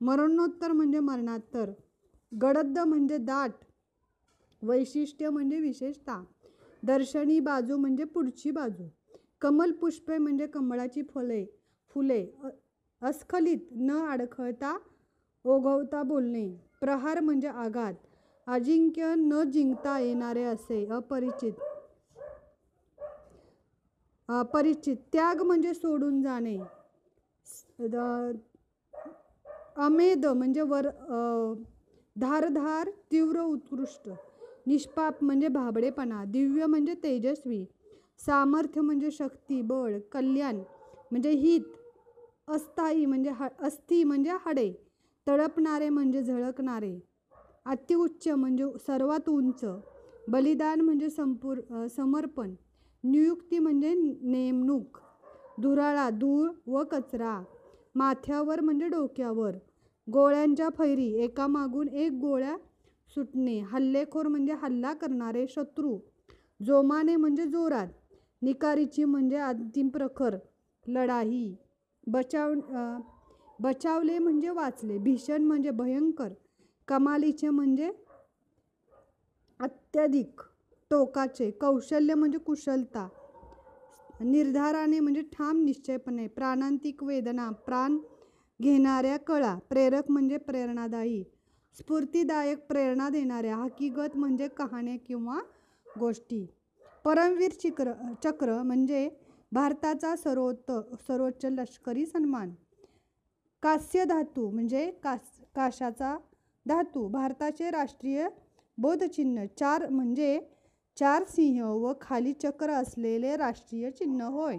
मरणोत्तर 0.00 0.72
म्हणजे 0.72 1.00
मरणात्तर 1.00 1.70
गडद्द 2.32 2.78
म्हणजे 2.78 3.16
दाट 3.16 3.64
वैशिष्ट्य 4.62 5.28
म्हणजे 5.30 5.58
विशेषता. 5.60 6.22
दर्शनी 6.82 7.38
बाजू 7.40 7.76
म्हणजे 7.76 8.04
पुढची 8.04 8.50
बाजू. 8.50 8.84
कमलपुष्पे 9.40 10.18
म्हणजे 10.18 10.46
कमळाची 10.46 11.02
फुले 11.12 11.44
फुले 11.94 12.24
अस्खलित 13.02 13.68
न 13.72 13.98
अडखळता 14.06 14.76
ओघवता 15.44 16.02
बोलणे. 16.02 16.48
प्रहार 16.80 17.20
म्हणजे 17.20 17.48
आघात. 17.48 17.94
अजिंक्य 18.46 19.14
न 19.16 19.42
जिंकता 19.52 19.98
येणारे 19.98 20.42
असे 20.44 20.84
अपरिचित. 20.92 21.52
अपरिचित. 24.28 24.96
त्याग 25.12 25.42
म्हणजे 25.42 25.74
सोडून 25.74 26.22
जाणे. 26.22 26.56
अमेद 29.76 30.26
म्हणजे 30.26 30.62
वर 30.62 30.88
धारधार 32.16 32.90
तीव्र 33.12 33.40
उत्कृष्ट. 33.40 34.08
निष्पाप 34.70 35.22
म्हणजे 35.24 35.48
भाबडेपणा 35.48 36.24
दिव्य 36.24 36.66
म्हणजे 36.66 36.94
तेजस्वी 36.94 37.64
सामर्थ्य 38.26 38.80
म्हणजे 38.80 39.10
शक्ती 39.10 39.60
बळ 39.62 39.98
कल्याण 40.12 40.56
म्हणजे 41.10 41.30
हित 41.30 41.60
अस्थायी 42.48 43.06
म्हणजे 43.06 43.30
हा 43.30 43.48
अस्थि 43.58 44.02
म्हणजे 44.04 44.36
हाडे 44.40 44.70
तडपणारे 45.26 45.88
म्हणजे 45.88 46.22
झळकणारे 46.22 46.98
अतिउच्च 47.66 48.28
म्हणजे 48.28 48.66
सर्वात 48.86 49.28
उंच 49.28 49.64
बलिदान 50.28 50.80
म्हणजे 50.80 51.10
संपूर 51.10 51.86
समर्पण 51.96 52.54
नियुक्ती 53.04 53.58
म्हणजे 53.58 53.94
नेमणूक 54.22 54.98
धुराळा 55.62 56.08
धूळ 56.10 56.48
व 56.66 56.84
कचरा 56.84 57.40
माथ्यावर 57.94 58.60
म्हणजे 58.60 58.88
डोक्यावर 58.88 59.56
गोळ्यांच्या 60.08 60.68
फैरी 60.78 61.12
एकामागून 61.24 61.88
एक 61.88 62.12
गोळ्या 62.12 62.56
सुटणे 63.14 63.58
हल्लेखोर 63.70 64.26
म्हणजे 64.28 64.52
हल्ला 64.62 64.92
करणारे 64.94 65.46
शत्रू. 65.48 65.98
जोमाने 66.60 67.16
म्हणजे 67.16 67.44
जोरात. 67.46 67.88
निकारीची 68.42 69.04
म्हणजे 69.04 69.36
अंतिम 69.36 69.88
प्रखर 69.88 70.36
लढाई. 70.86 71.52
बचाव 72.06 72.52
बचावले 73.58 74.18
म्हणजे 74.18 74.50
वाचले. 74.50 74.98
भीषण 74.98 75.44
म्हणजे 75.44 75.70
भयंकर. 75.70 76.32
कमालीचे 76.88 77.48
म्हणजे 77.48 77.90
अत्याधिक. 79.60 80.40
टोकाचे. 80.90 81.50
कौशल्य 81.50 82.14
म्हणजे 82.14 82.38
कुशलता. 82.38 83.08
निर्धाराने 84.20 85.00
म्हणजे 85.00 85.22
ठाम 85.32 85.60
निश्चयपणे. 85.64 86.26
प्राणांतिक 86.28 87.02
वेदना 87.04 87.50
प्राण 87.66 87.98
घेणाऱ्या 88.60 89.16
कळा. 89.18 89.54
प्रेरक 89.70 90.10
म्हणजे 90.10 90.36
प्रेरणादायी. 90.36 91.22
स्फूर्तीदायक 91.78 92.66
प्रेरणा 92.68 93.08
देणाऱ्या 93.08 93.56
हकीकत 93.56 94.16
म्हणजे 94.16 94.48
कहाण्या 94.48 94.96
किंवा 95.06 95.38
गोष्टी. 95.98 96.46
परमवीर 97.04 97.52
चिक्र 97.52 97.92
चक्र 98.24 98.62
म्हणजे 98.62 99.08
भारताचा 99.52 100.16
सर्वोत्त 100.16 100.72
सर्वोच्च 101.08 101.44
लष्करी 101.44 102.06
सन्मान. 102.06 102.50
कास्य 103.62 104.04
धातू 104.04 104.50
म्हणजे 104.50 104.90
कास 105.02 105.20
काशाचा 105.54 106.16
धातू. 106.66 107.08
भारताचे 107.08 107.70
राष्ट्रीय 107.70 108.28
बोधचिन्ह 108.78 109.44
चार 109.58 109.88
म्हणजे 109.88 110.40
चार 110.96 111.24
सिंह 111.24 111.64
व 111.64 111.92
खाली 112.00 112.32
चक्र 112.32 112.70
असलेले 112.70 113.36
राष्ट्रीय 113.36 113.90
चिन्ह 113.90 114.24
होय. 114.24 114.56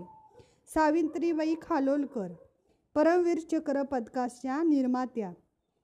सावित्रीबाई 0.73 1.55
खालोलकर 1.61 2.33
परमवीर 2.95 3.39
चक्र 3.51 3.83
पदकाच्या 3.83 4.61
निर्मात्या. 4.63 5.31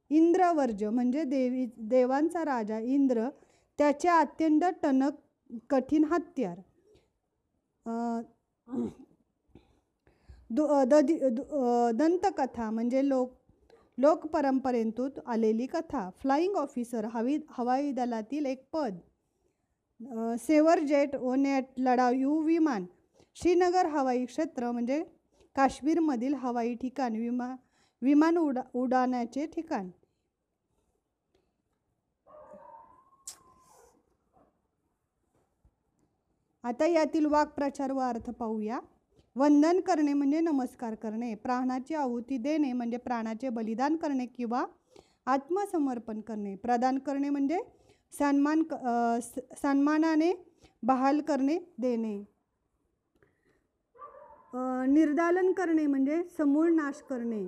इंद्रवर्ज 0.10 0.84
म्हणजे 0.84 1.24
देवी 1.24 1.66
देवांचा 1.78 2.46
राजा 2.46 2.80
इंद्र 2.80 3.30
त्याचे 3.78 4.08
अत्यंत 4.08 4.62
टणक 4.84 5.14
कठीण 5.70 6.04
हत्यार. 6.04 6.60
दु- 10.50 10.90
दु- 10.92 11.92
दंतकथा 11.92 12.70
म्हणजे 12.70 13.08
लोक 13.10 13.32
लोकपरंपरेतून 13.98 15.20
आलेली 15.26 15.66
कथा. 15.66 16.10
फ्लाईंग 16.20 16.56
ऑफिसर 16.56 17.06
हवी 17.06 17.38
हवाई 17.50 17.92
दलातील 17.92 18.46
एक 18.46 18.68
पद. 18.74 18.96
सेवर 20.40 20.80
जेट 20.80 21.16
व 21.16 21.34
नेट 21.34 21.66
लढाऊ 21.78 22.42
विमान. 22.42 22.86
श्रीनगर 23.36 23.86
हवाई 23.86 24.26
क्षेत्र 24.26 24.72
म्हणजे 24.72 25.04
काश्मीरमधील 25.56 26.34
हवाई 26.34 26.76
ठिकाण 26.76 27.16
विमा 27.16 27.56
विमान 28.02 28.38
उडा 28.38 28.62
उडाण्याचे 28.76 29.46
ठिकाण. 29.56 29.90
आता 36.64 36.86
यातील 36.86 37.26
वाक्प्रचार 37.32 37.92
व 37.92 38.00
अर्थ 38.02 38.30
पाहूया. 38.40 38.80
वंदन 39.36 39.80
करणे 39.88 40.14
म्हणजे 40.14 40.40
नमस्कार 40.40 40.96
करणे 41.02 41.34
प्राणाची 41.44 41.96
आहुती 41.96 42.38
देणे 42.38 42.72
म्हणजे 42.74 42.98
प्राणाचे 42.98 43.50
बलिदान 43.50 43.96
करणे 43.98 44.26
किंवा 44.26 44.66
आत्मसमर्पण 45.34 46.22
करणे. 46.28 46.56
प्रदान 46.56 46.98
करणे 47.06 47.30
म्हणजे 47.30 47.60
सन्मान 48.14 48.64
सन्मानाने 49.62 50.32
बहाल 50.84 51.20
करणे 51.28 51.58
देणे. 51.80 52.18
निर्दालन 54.94 55.52
करणे 55.52 55.86
म्हणजे 55.88 56.22
समूळ 56.38 56.70
नाश 56.76 57.02
करणे. 57.10 57.48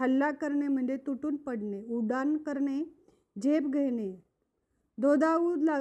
हल्ला 0.00 0.30
करणे 0.30 0.68
म्हणजे 0.68 0.96
तुटून 0.96 1.36
पडणे 1.36 1.82
उड्डाण 1.88 2.36
करणे 2.36 2.82
झेप 3.42 3.66
घेणे 3.66 4.10
दोदाऊ 4.98 5.54
ला 5.56 5.78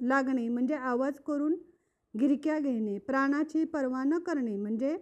लागणे 0.00 0.48
म्हणजे 0.48 0.74
आवाज 0.74 1.18
करून 1.26 1.54
गिरक्या 2.14 2.58
घेणे 2.58 2.98
प्राणाची 2.98 3.64
पर्वा 3.64 4.02
न 4.04 4.18
करणे 4.18 4.56
म्हणजे 4.56 4.96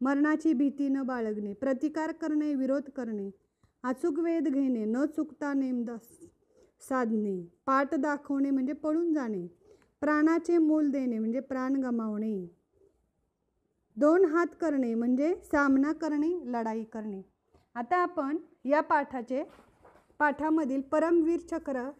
मरणाची 0.00 0.52
भीती 0.52 0.88
न 0.88 1.02
बाळगणे 1.02 1.52
प्रतिकार 1.52 2.12
करणे 2.12 2.54
विरोध 2.54 2.90
करणे 2.90 3.30
अचूक 3.82 4.18
वेध 4.18 4.48
घेणे 4.48 4.84
न 4.84 5.04
चुकता 5.06 5.52
नेमदा 5.54 5.96
साधणे 6.88 7.40
पाठ 7.66 7.94
दाखवणे 7.94 8.50
म्हणजे 8.50 8.72
पळून 8.72 9.12
जाणे 9.12 9.46
प्राणाचे 10.00 10.58
मोल 10.58 10.90
देणे 10.90 11.18
म्हणजे 11.18 11.40
प्राण 11.40 11.76
गमावणे 11.76 12.46
दोन 13.96 14.24
हात 14.24 14.46
करणे 14.60 14.94
म्हणजे 14.94 15.34
सामना 15.44 15.92
करणे 15.92 16.30
लढाई 16.52 16.82
करणे. 16.84 17.22
आता 17.76 17.96
आपण 17.96 18.36
या 18.64 18.80
पाठाचे 18.80 19.42
पाठामधील 20.18 20.80
परमवीर 20.80 21.40
चक्र 21.40 21.90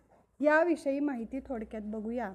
याविषयी 0.40 1.00
माहिती 1.00 1.40
थोडक्यात 1.40 1.82
बघूया. 1.82 2.32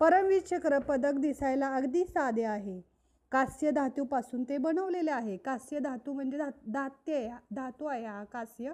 परमवीर 0.00 0.42
चक्र 0.42 0.78
पदक 0.78 1.12
दिसायला 1.12 1.68
अगदी 1.68 2.04
साधे 2.04 2.42
आहे. 2.42 2.80
कास्य 3.32 3.70
धातूपासून 3.70 4.44
ते 4.44 4.58
बनवलेले 4.58 5.10
आहे. 5.10 5.36
कास्य 5.36 5.78
धातू 5.78 6.12
म्हणजे 6.12 6.38
धा 6.38 6.48
धात्य 6.66 7.14
आहे, 7.14 7.30
धातू 7.54 7.84
आहे 7.84 8.06
हा 8.06 8.24
कास्य. 8.24 8.72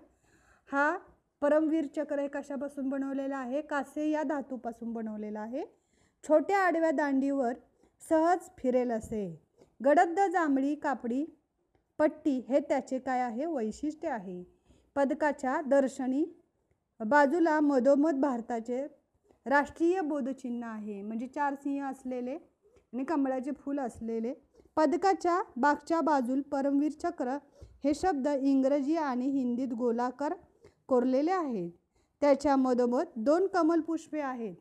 हा 0.73 0.99
परमवीर 1.41 1.87
चक्र 1.97 2.19
हे 2.19 2.29
कशापासून 2.29 2.89
बनवलेला 2.89 3.37
आहे? 3.37 3.61
कास्य 3.61 4.11
या 4.11 4.23
धातूपासून 4.23 4.93
बनवलेला 4.93 5.41
आहे. 5.41 5.65
छोट्या 6.29 6.59
आडव्या 6.59 6.91
दांडीवर 6.91 7.53
सहज 8.09 8.39
फिरेल 8.59 8.91
असे. 8.91 9.41
गडद 9.85 10.21
जांभळी 10.33 10.75
कापडी 10.75 11.25
पट्टी 11.99 12.39
हे 12.49 12.61
त्याचे 12.61 12.99
काय 12.99 13.21
आहे? 13.21 13.47
वैशिष्ट्य 13.47 14.09
आहे. 14.09 14.43
पदकाच्या 14.97 15.61
दर्शनी 15.61 16.25
बाजूला 17.01 17.59
मधोमध 17.61 18.21
भारताचे 18.21 18.87
राष्ट्रीय 19.47 20.01
बोधचिन्ह 20.01 20.67
आहे. 20.67 21.01
म्हणजे 21.03 21.27
चार 21.27 21.55
सिंह 21.55 21.85
असलेले 21.91 22.35
आणि 22.35 23.05
कमळाचे 23.05 23.51
फूल 23.59 23.79
असलेले. 23.81 24.33
पदकाच्या 24.77 25.41
बागच्या 25.57 26.01
बाजूल 26.01 26.41
परमवीर 26.43 26.93
चक्र 27.03 27.37
हे 27.85 27.93
शब्द 27.95 28.29
इंग्रजी 28.29 28.97
आणि 28.97 29.29
हिंदीत 29.31 29.73
गोलाकार 29.79 30.35
कोरलेले 30.89 31.31
आहेत 31.31 31.71
त्याच्या 32.23 32.57
मधोमध 32.57 33.07
दोन 33.17 33.47
कमलपुष्पे 33.47 34.21
आहेत. 34.21 34.55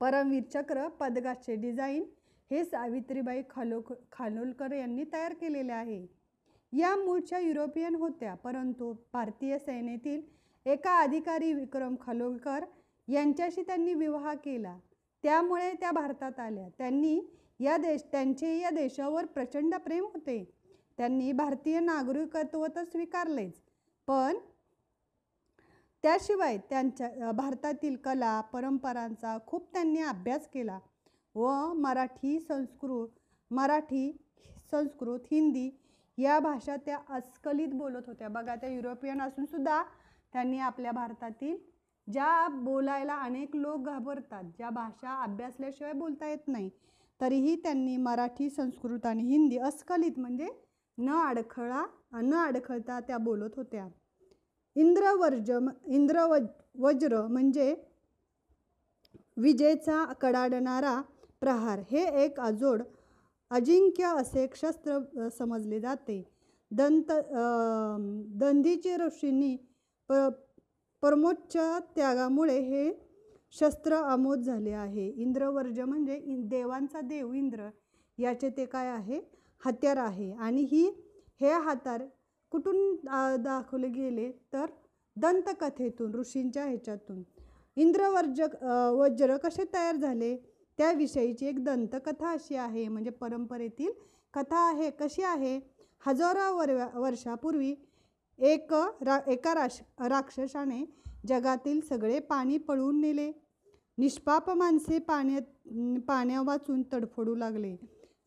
परमवीर 0.00 0.42
चक्र 0.54 0.86
पदकाचे 1.00 1.54
डिझाईन 1.56 2.04
हे 2.50 2.64
सावित्रीबाई 2.64 3.42
खालो 3.50 3.80
खानोलकर 4.12 4.72
यांनी 4.72 5.04
तयार 5.12 5.32
केलेले 5.32 5.72
आहे. 5.72 6.06
या 6.72 6.94
मूळच्या 6.96 7.38
युरोपियन 7.38 7.94
होत्या 7.94 8.34
परंतु 8.34 8.92
भारतीय 9.12 9.58
सेनेतील 9.58 10.20
एका 10.66 10.98
अधिकारी 10.98 11.52
विक्रम 11.52 11.94
खालोलकर 12.00 12.64
यांच्याशी 13.08 13.62
त्यांनी 13.62 13.94
विवाह 13.94 14.32
केला. 14.34 14.76
त्यामुळे 15.24 15.72
त्या 15.72 15.90
भारतात 15.90 16.40
आल्या. 16.40 16.68
त्यांनी 16.78 17.20
या 17.60 17.76
देश 17.76 18.02
त्यांचे 18.12 18.58
या 18.60 18.70
देशावर 18.70 19.26
प्रचंड 19.26 19.74
प्रेम 19.74 20.04
होते. 20.04 20.42
त्यांनी 20.98 21.32
भारतीय 21.32 21.80
नागरिकत्व 21.80 22.66
तर 22.76 22.84
स्वीकारलेच. 22.84 23.60
पण 24.08 24.36
त्याशिवाय 26.04 26.56
त्यांच्या 26.70 27.30
भारतातील 27.32 27.96
कला 27.96 28.40
परंपरांचा 28.52 29.36
खूप 29.46 29.72
त्यांनी 29.72 30.00
अभ्यास 30.00 30.48
केला. 30.48 30.78
व 31.34 31.72
मराठी 31.74 32.38
संस्कृत 32.40 33.18
मराठी 33.50 34.10
संस्कृत 34.70 35.26
हिंदी 35.30 35.70
या 36.18 36.38
भाषा 36.38 36.76
त्या 36.76 36.98
अस्खलित 37.08 37.74
बोलत 37.74 38.02
होत्या. 38.06 38.28
बघा 38.28 38.54
त्या 38.54 38.70
युरोपियन 38.70 39.20
असूनसुद्धा 39.22 39.82
त्यांनी 40.32 40.58
आपल्या 40.58 40.92
भारतातील 40.92 41.56
ज्या 42.08 42.46
बोलायला 42.52 43.14
अनेक 43.16 43.54
लोक 43.56 43.86
घाबरतात 43.86 44.44
ज्या 44.56 44.70
भाषा 44.70 45.14
अभ्यासल्याशिवाय 45.22 45.92
बोलता 45.92 46.28
येत 46.28 46.48
नाही 46.48 46.70
तरीही 47.20 47.54
त्यांनी 47.56 47.96
मराठी 47.96 48.48
संस्कृत 48.50 49.06
आणि 49.06 49.22
हिंदी 49.22 49.58
अस्खलित 49.58 50.18
म्हणजे 50.18 50.48
न 50.98 51.20
अडखळा 51.20 51.84
न 52.14 52.34
अडखळता 52.36 52.98
त्या 53.00 53.18
बोलत 53.18 53.56
होत्या. 53.56 53.86
इंद्रवर्ज 54.76 55.50
इंद्र 55.86 56.24
वज 56.26 56.46
वज्र 56.78 57.26
म्हणजे 57.26 57.74
विजेचा 59.36 60.04
कडाडणारा 60.20 61.00
प्रहार. 61.44 61.80
हे 61.90 62.24
एक 62.24 62.40
अजोड 62.40 62.82
अजिंक्य 63.50 64.04
असे 64.04 64.46
शस्त्र 64.56 65.28
समजले 65.28 65.80
जाते. 65.80 66.30
दंत 66.70 67.12
दंधीचे 68.36 68.96
ऋषींनी 68.96 69.56
प 70.08 70.12
परमोच्च 71.02 71.56
त्यागामुळे 71.96 72.58
हे 72.58 72.92
शस्त्र 73.52 73.96
अमोद 73.96 74.40
झाले 74.40 74.70
आहे. 74.70 75.08
इंद्रवर्ज 75.08 75.80
म्हणजे 75.80 76.16
इन- 76.16 76.48
देवांचा 76.48 77.00
देव 77.00 77.32
इंद्र 77.32 77.70
याचे 78.18 78.50
ते 78.50 78.66
काय 78.66 78.88
आहे? 78.88 79.20
हत्यार 79.66 79.96
आहे. 79.96 80.32
आणि 80.32 80.62
ही 80.62 80.88
हे 81.40 81.52
हातार 81.52 82.02
कुठून 82.50 82.96
दाखवले 83.42 83.88
गेले? 83.88 84.32
तर 84.52 84.66
दंतकथेतून 85.16 86.14
ऋषींच्या 86.14 86.64
ह्याच्यातून. 86.64 87.22
इंद्रवर्ज 87.76 88.42
वज्र 88.92 89.36
कसे 89.36 89.64
तयार 89.64 89.96
झाले? 89.96 90.53
त्याविषयीची 90.78 91.46
एक 91.46 91.64
दंतकथा 91.64 92.30
अशी 92.30 92.56
आहे 92.56 92.88
म्हणजे 92.88 93.10
परंपरेतील 93.10 93.90
कथा 94.34 94.58
आहे. 94.68 94.90
कशी 94.90 95.22
आहे? 95.22 95.60
हजारो 96.06 96.56
वर 96.56 96.70
वर्षापूर्वी 96.94 97.74
एक 98.38 98.72
रा 98.72 99.18
एका 99.26 99.54
राश 99.54 99.80
राक्षसाने 100.00 100.84
जगातील 101.28 101.80
सगळे 101.80 102.18
पाणी 102.20 102.58
पळून 102.58 103.00
नेले. 103.00 103.30
निष्पाप 103.98 104.50
माणसे 104.50 104.98
पाण्यात 104.98 105.42
पाण्या 106.08 106.42
वाचून 106.42 106.82
तडफडू 106.92 107.34
लागले 107.34 107.76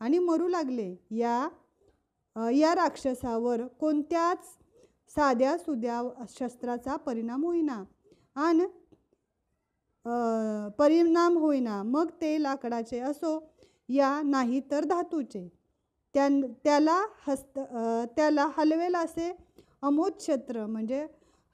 आणि 0.00 0.18
मरू 0.18 0.48
लागले. 0.48 0.94
या 1.10 1.48
या 2.54 2.74
राक्षसावर 2.74 3.66
कोणत्याच 3.80 4.44
साध्या 5.10 5.56
सुद्या 5.58 6.02
शस्त्राचा 6.28 6.96
परिणाम 6.96 7.44
होईना. 7.44 7.82
आणि 8.34 8.64
परिणाम 10.78 11.36
होईना. 11.38 11.82
मग 11.82 12.10
ते 12.20 12.42
लाकडाचे 12.42 12.98
असो 13.00 13.38
या 13.88 14.20
नाही 14.24 14.60
तर 14.70 14.84
धातूचे. 14.84 15.48
त्या 16.14 16.28
त्याला 16.64 17.00
हस्त 17.26 17.58
त्याला 18.16 18.46
हलवेल 18.56 18.94
असे 18.96 19.30
अमोद 19.82 20.12
क्षेत्र 20.12 20.66
म्हणजे 20.66 21.06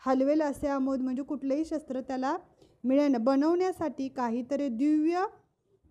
हलवेल 0.06 0.42
असे 0.42 0.68
अमोद 0.68 1.00
म्हणजे 1.00 1.22
कुठलेही 1.22 1.64
शस्त्र 1.64 2.00
त्याला 2.00 2.36
मिळेन 2.84 3.16
बनवण्यासाठी 3.24 4.08
काहीतरी 4.08 4.68
दिव्य 4.68 5.24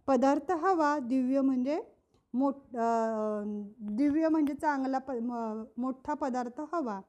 पदार्थ 0.07 0.51
हवा. 0.51 0.97
दिव्य 0.99 1.41
म्हणजे 1.41 1.79
मोठ 2.33 2.55
दिव्य 3.97 4.27
म्हणजे 4.29 4.53
चांगला 4.53 4.97
प 4.97 5.11
म- 5.11 5.63
मोठा 5.77 6.13
पदार्थ 6.13 6.61
हवा. 6.73 6.99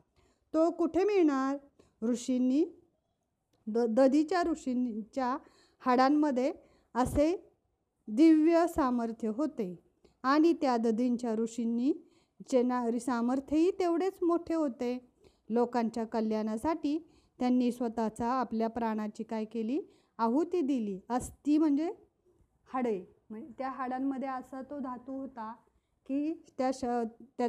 तो 0.55 0.71
कुठे 0.71 1.05
मिळणार? 1.05 1.57
ऋषींनी 2.03 2.65
द 3.67 3.85
दधीच्या 3.89 4.43
ऋषींच्या 4.43 5.37
हाडांमध्ये 5.83 6.53
असे 6.95 7.35
दिव्य 8.09 8.67
सामर्थ्य 8.69 9.29
होते. 9.29 9.75
आणि 10.23 10.53
त्या 10.53 10.77
दधींच्या 10.77 11.35
ऋषींनी 11.35 11.93
चे 12.49 12.99
सामर्थ्यही 13.01 13.71
तेवढेच 13.71 14.23
मोठे 14.23 14.55
होते. 14.55 14.99
लोकांच्या 15.51 16.05
कल्याणासाठी 16.05 16.99
त्यांनी 17.39 17.71
स्वतःचा 17.73 18.29
आपल्या 18.31 18.69
प्राणाची 18.69 19.23
काय 19.23 19.45
केली? 19.45 19.81
आहुती 20.19 20.61
दिली. 20.61 20.99
अस्थी 21.09 21.59
म्हणजे 21.59 21.91
हाडे. 22.69 22.99
म्हणजे 23.31 23.53
त्या 23.59 23.71
हाडांमध्ये 23.71 24.29
असा 24.29 24.61
तो 24.63 24.79
धातू 24.79 25.13
होता 25.13 25.53
की 26.07 26.33
त्या 26.59 26.71
श 26.75 26.85
त्या 27.39 27.49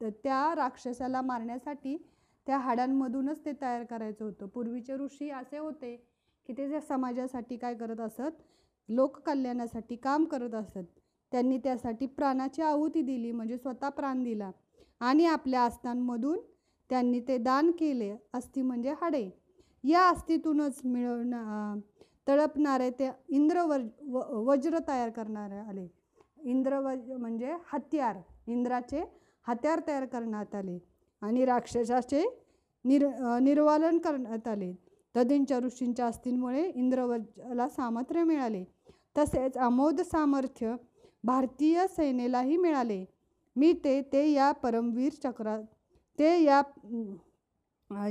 त्या 0.00 0.54
राक्षसाला 0.56 1.20
मारण्यासाठी 1.22 1.96
त्या 2.46 2.58
हाडांमधूनच 2.58 3.44
ते 3.44 3.52
तयार 3.60 3.84
करायचं 3.84 4.24
होतं. 4.24 4.46
पूर्वीचे 4.46 4.96
ऋषी 4.96 5.30
असे 5.30 5.58
होते 5.58 5.94
की 6.48 6.52
ते 6.58 6.68
ज्या 6.68 6.80
समाजासाठी 6.80 7.56
काय 7.56 7.74
करत 7.74 8.00
असत 8.00 8.42
लोककल्याणासाठी 8.88 9.96
काम 9.96 10.24
करत 10.24 10.54
असत 10.54 10.84
त्यांनी 11.32 11.58
त्यासाठी 11.58 12.06
प्राणाची 12.06 12.62
आहुती 12.62 13.02
दिली 13.02 13.30
म्हणजे 13.32 13.56
स्वतः 13.58 13.88
प्राण 13.88 14.22
दिला. 14.24 14.50
आणि 15.00 15.24
आपल्या 15.26 15.60
आस्थांमधून 15.60 16.38
त्यांनी 16.90 17.20
ते 17.28 17.36
दान 17.38 17.70
केले 17.70 18.14
अस्थि 18.32 18.62
म्हणजे 18.62 18.94
हाडे. 19.00 19.28
या 19.84 20.06
अस्थीतूनच 20.08 20.80
मिळवणं 20.84 21.78
तळपणारे 22.28 22.90
ते 22.90 23.10
इंद्र 23.28 23.62
वज 23.66 23.86
व 24.02 24.20
वज्र 24.48 24.78
तयार 24.88 25.10
करणारे 25.10 25.58
आले. 25.58 25.86
इंद्रवज 26.44 27.10
म्हणजे 27.10 27.54
हत्यार 27.72 28.16
इंद्राचे 28.46 29.02
हत्यार 29.46 29.80
तयार 29.86 30.04
करण्यात 30.04 30.54
आले. 30.54 30.78
आणि 31.22 31.44
राक्षसाचे 31.44 32.24
निर 32.84 33.06
निर्वालन 33.42 33.98
करण्यात 33.98 34.48
आले. 34.48 34.72
तदींच्या 35.14 35.58
ऋषींच्या 35.60 36.06
अस्थींमुळे 36.06 36.66
इंद्रवजाला 36.68 37.68
सामर्थ्य 37.68 38.22
मिळाले. 38.24 38.64
तसेच 39.18 39.56
अमोद 39.58 40.00
सामर्थ्य 40.02 40.74
भारतीय 41.24 41.86
सेनेलाही 41.88 42.56
मिळाले. 42.56 43.04
मी 43.56 43.72
ते 43.84 44.00
ते 44.12 44.30
या 44.32 44.50
परमवीर 44.62 45.12
चक्रा 45.24 45.56
ते 46.18 46.42
या 46.42 46.60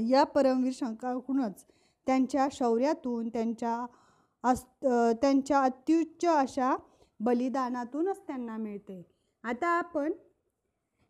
या 0.09 0.23
परमवीर 0.33 0.71
शंकाकडूनच 0.75 1.63
त्यांच्या 2.07 2.47
शौर्यातून 2.51 3.27
त्यांच्या 3.29 3.75
अस 4.43 4.63
त्यांच्या 5.21 5.59
अत्युच्च 5.63 6.25
अशा 6.27 6.75
बलिदानातूनच 7.19 8.19
त्यांना 8.27 8.57
मिळते. 8.57 9.01
आता 9.43 9.67
आपण 9.77 10.11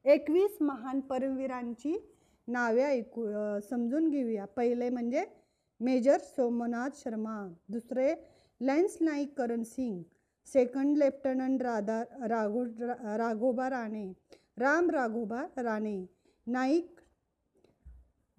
एकवीस 0.06 0.58
महान 0.62 1.00
परमवीरांची 1.10 1.98
नावे 2.48 2.84
ऐकू 2.84 3.26
समजून 3.70 4.10
घेऊया. 4.10 4.46
पहिले 4.56 4.90
म्हणजे 4.90 5.24
मेजर 5.80 6.18
सोमनाथ 6.20 6.98
शर्मा 7.04 7.36
दुसरे 7.70 8.14
lance 8.62 8.98
Naik 9.02 9.34
Karan 9.38 9.64
Singh 9.64 10.02
second 10.48 10.98
lieutenant 10.98 11.62
Radha 11.62 12.02
Ragho 12.30 12.64
रा- 12.80 13.18
Raghoba 13.18 13.70
Rane 13.70 14.12
Ram 14.58 14.90
Raghoba 14.90 15.42
Rane 15.58 16.06
Naik 16.48 17.00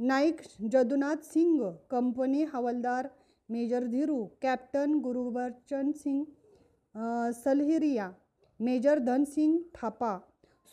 Naik 0.01 0.41
Jadunath 0.73 1.25
Singh 1.25 1.61
company 1.91 2.43
havildar 2.45 3.09
major 3.49 3.85
Dhiru 3.87 4.25
captain 4.43 4.95
Gurbachan 4.95 5.91
Singh 5.93 6.25
Salaria 7.35 8.11
major 8.61 8.99
Dhan Singh 8.99 9.59
Thapa 9.75 10.19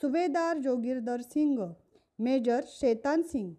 subedar 0.01 0.57
Joginder 0.57 1.21
Singh 1.21 1.59
major 2.19 2.61
Shaitan 2.73 3.23
Singh 3.23 3.53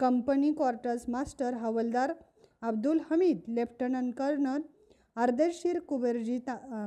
company 0.00 0.52
quarters 0.52 1.08
master 1.08 1.54
havildar 1.54 2.14
Abdul 2.62 3.00
Hamid 3.10 3.42
lieutenant 3.56 4.14
colonel 4.18 4.62
Ardeshir 5.16 5.78
Kuberji 5.90 6.38
ता 6.46 6.52
अ, 6.52 6.86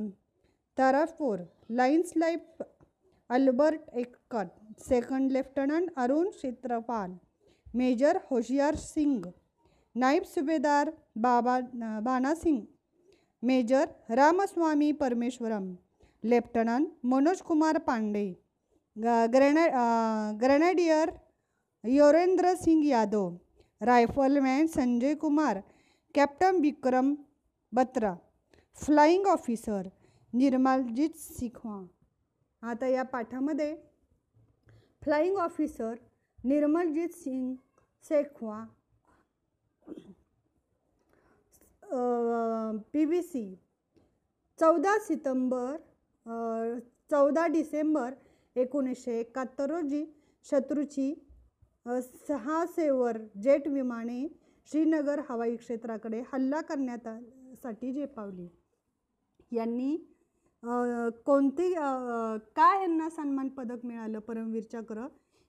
ताराफोर 0.77 1.43
lance 1.79 2.13
life 2.17 2.63
Albert 3.29 3.89
Ekka 4.03 4.49
second 4.87 5.31
lieutenant 5.31 5.91
Arun 5.97 6.29
Chitrapal 6.41 7.13
major 7.75 8.19
Hoshiar 8.31 8.75
Singh 8.85 9.25
naib 9.95 10.23
subedar 10.33 10.91
Baba 11.27 11.59
Bana 12.09 12.33
Singh 12.41 12.61
major 13.43 13.87
Ramaswamy 14.15 14.91
Parameshwaram 15.01 15.71
lieutenant 16.23 16.87
Manoj 17.05 17.41
Kumar 17.41 17.77
Pandey. 17.87 18.25
Grana 18.97 19.65
grenadier 20.41 21.09
Yogendra 21.83 22.53
Singh 22.55 22.83
Yadav 22.85 23.29
rifleman 23.81 24.67
Sanjay 24.67 25.13
Kumar 25.15 25.59
captain 26.15 26.59
Vikram 26.61 27.13
Batra 27.73 28.13
flying 28.75 29.27
officer 29.27 29.87
Nirmaljit 30.33 31.17
Sikhwa 31.17 31.81
आता 32.63 32.87
या 32.87 33.03
पाठामध्ये 33.03 33.75
flying 35.03 35.37
officer 35.37 35.93
Nirmaljit 36.39 37.15
Singh 37.15 37.55
Shekhwa 38.05 38.63
P 42.93 43.05
V 43.05 43.21
C 43.21 43.43
चौदा 44.59 44.97
सितंबर 44.99 45.75
चौदा 47.11 47.45
डिसेंबर 47.47 48.13
एकोणीसशे 48.61 49.19
एकाहत्तर 49.19 49.69
रोजी 49.69 50.05
शत्रूची 50.45 51.13
सहा 52.27 52.65
saver 52.65 53.17
jet 53.43 53.67
विमाने 53.67 54.27
श्रीनगर 54.69 55.19
हवाई 55.29 55.55
क्षेत्राकडे 55.55 56.21
हल्ला 56.33 56.61
करण्यात 56.61 57.07
साठी 57.63 57.91
झेपावली. 57.93 58.47
यांनी 59.51 59.95
कोणते 61.25 61.69
काय 61.73 62.37
का 62.55 62.73
यांना 62.81 63.09
सन्मान 63.09 63.49
पदक 63.57 63.85
मिळालं 63.85 64.19
परमवीर 64.19 64.63
चक्र 64.73 65.05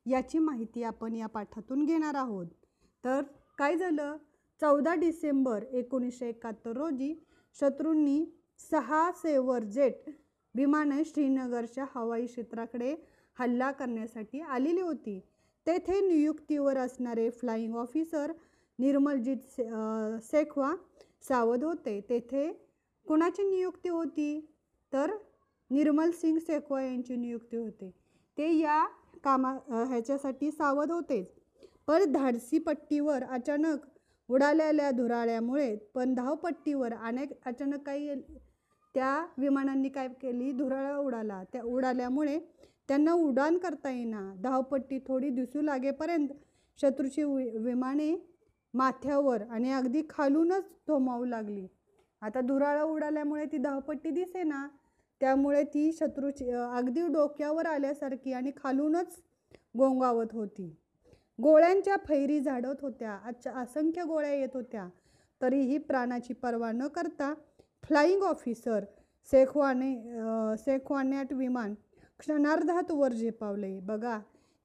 याची 0.06 0.38
माहिती 0.38 0.82
आपण 0.82 1.14
या 1.14 1.26
पाठातून 1.26 1.84
घेणार 1.84 2.14
आहोत. 2.14 2.46
तर 3.04 3.22
काय 3.58 3.76
झालं? 3.76 4.16
चौदा 4.60 4.94
डिसेंबर 4.94 5.62
एकोणीसशे 5.62 6.28
एकाहत्तर 6.28 6.76
रोजी 6.76 7.14
शत्रूंनी 7.56 8.24
सहा 8.70 9.10
सेवर 9.16 9.64
जेट 9.64 10.10
विमानं 10.58 11.02
श्रीनगरच्या 11.06 11.84
हवाई 11.94 12.26
क्षेत्राकडे 12.26 12.94
हल्ला 13.38 13.70
करण्यासाठी 13.70 14.40
आलेली 14.40 14.80
होती. 14.80 15.18
तेथे 15.66 16.00
नियुक्तीवर 16.00 16.76
असणारे 16.78 17.28
फ्लाईंग 17.30 17.74
ऑफिसर 17.76 18.32
निर्मलजीत 18.78 19.36
से 19.46 19.64
सेखवा 19.64 20.20
शेखवा 20.22 20.74
सावध 21.28 21.64
होते. 21.64 22.00
तेथे 22.08 22.50
कोणाची 23.06 23.42
नियुक्ती 23.50 23.88
होती? 23.88 24.40
तर 24.92 25.10
निर्मल 25.70 26.10
सिंग 26.10 26.38
शेखवा 26.38 26.82
यांची 26.82 27.16
नियुक्ती 27.16 27.56
होते. 27.56 27.90
ते 28.38 28.52
या 28.58 28.84
कामा 29.24 29.52
ह्याच्यासाठी 29.88 30.50
सावध 30.50 30.90
होतेच 30.92 31.30
पण 31.88 32.12
धाडसी 32.12 32.58
पट्टीवर 32.58 33.24
अचानक 33.24 33.86
उडालेल्या 34.28 34.90
धुराळ्यामुळे 34.90 35.74
पण 35.94 36.14
धावपट्टीवर 36.14 36.94
अनेक 36.94 37.30
अचानक 37.46 37.82
काही 37.86 38.08
त्या 38.94 39.26
विमानांनी 39.38 39.88
काय 39.88 40.08
केली? 40.08 40.52
धुराळा 40.52 40.96
उडाला. 40.96 41.42
त्या 41.52 41.62
उडाल्यामुळे 41.62 42.38
त्यांना 42.88 43.12
उड्डाण 43.12 43.58
करता 43.58 43.90
येईना. 43.90 44.34
धावपट्टी 44.42 44.98
थोडी 44.98 45.28
दिसू 45.28 45.60
लागेपर्यंत 45.60 46.28
शत्रूची 46.78 47.22
वि 47.22 47.50
विमाने 47.58 48.14
माथ्यावर 48.74 49.42
आणि 49.50 49.72
अगदी 49.72 50.02
खालूनच 50.10 50.74
थोमावू 50.86 51.24
लागली. 51.24 51.66
आता 52.20 52.40
धुराळा 52.40 52.82
उडाल्यामुळे 52.82 53.44
ती 53.44 53.56
धावपट्टी 53.56 54.10
दिसेना. 54.10 54.68
त्यामुळे 55.20 55.62
ती 55.64 55.92
शत्रूची 55.92 56.50
अगदी 56.50 57.06
डोक्यावर 57.06 57.66
आल्यासारखी 57.66 58.32
आणि 58.32 58.50
खालूनच 58.56 59.16
गोंगावत 59.78 60.32
होती. 60.32 60.76
गोळ्यांच्या 61.42 61.96
फैरी 62.08 62.40
झाडत 62.40 62.80
होत्या. 62.82 63.18
अच्छा 63.24 63.50
असंख्य 63.52 64.04
गोळ्या 64.04 64.34
येत 64.34 64.48
होत्या. 64.54 64.88
तरीही 65.42 65.78
प्राणाची 65.78 66.32
पर्वा 66.32 66.72
न 66.72 66.86
करता 66.86 67.34
फ्लाईंग 67.84 68.22
ऑफिसर 68.22 68.84
शेखवाने 69.32 69.92
अ, 70.18 71.34
विमान 71.34 71.74
क्षणार्धात 72.18 72.90
वर 72.90 73.12
झेपावले. 73.12 73.78
बघा 73.80 74.18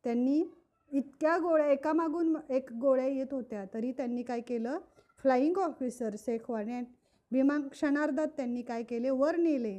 त्यांनी 0.04 0.44
इतक्या 0.92 1.38
गोळ्या 1.38 1.68
एकामागून 1.68 2.36
एक 2.50 2.72
गोळ्या 2.74 3.06
येत 3.08 3.34
होत्या 3.34 3.64
तरी 3.74 3.92
त्यांनी 3.92 4.24
काय 4.24 4.42
केलं? 4.42 4.78
फ्लाईंग 5.22 5.58
ऑफिसर 5.58 6.16
शेखवान्याट 6.20 6.86
विमान 7.32 7.68
क्षणार्धात 7.68 8.28
त्यांनी 8.28 8.62
काय 8.62 8.84
केले? 8.84 9.10
वर 9.10 9.36
नेले. 9.36 9.78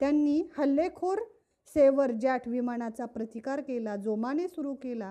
त्यांनी 0.00 0.42
हल्लेखोर 0.58 1.18
सेवर 1.74 2.10
जॅट 2.12 2.48
विमानाचा 2.48 3.04
प्रतिकार 3.04 3.60
केला 3.60 3.96
जोमाने 3.96 4.48
सुरू 4.48 4.74
केला. 4.74 5.10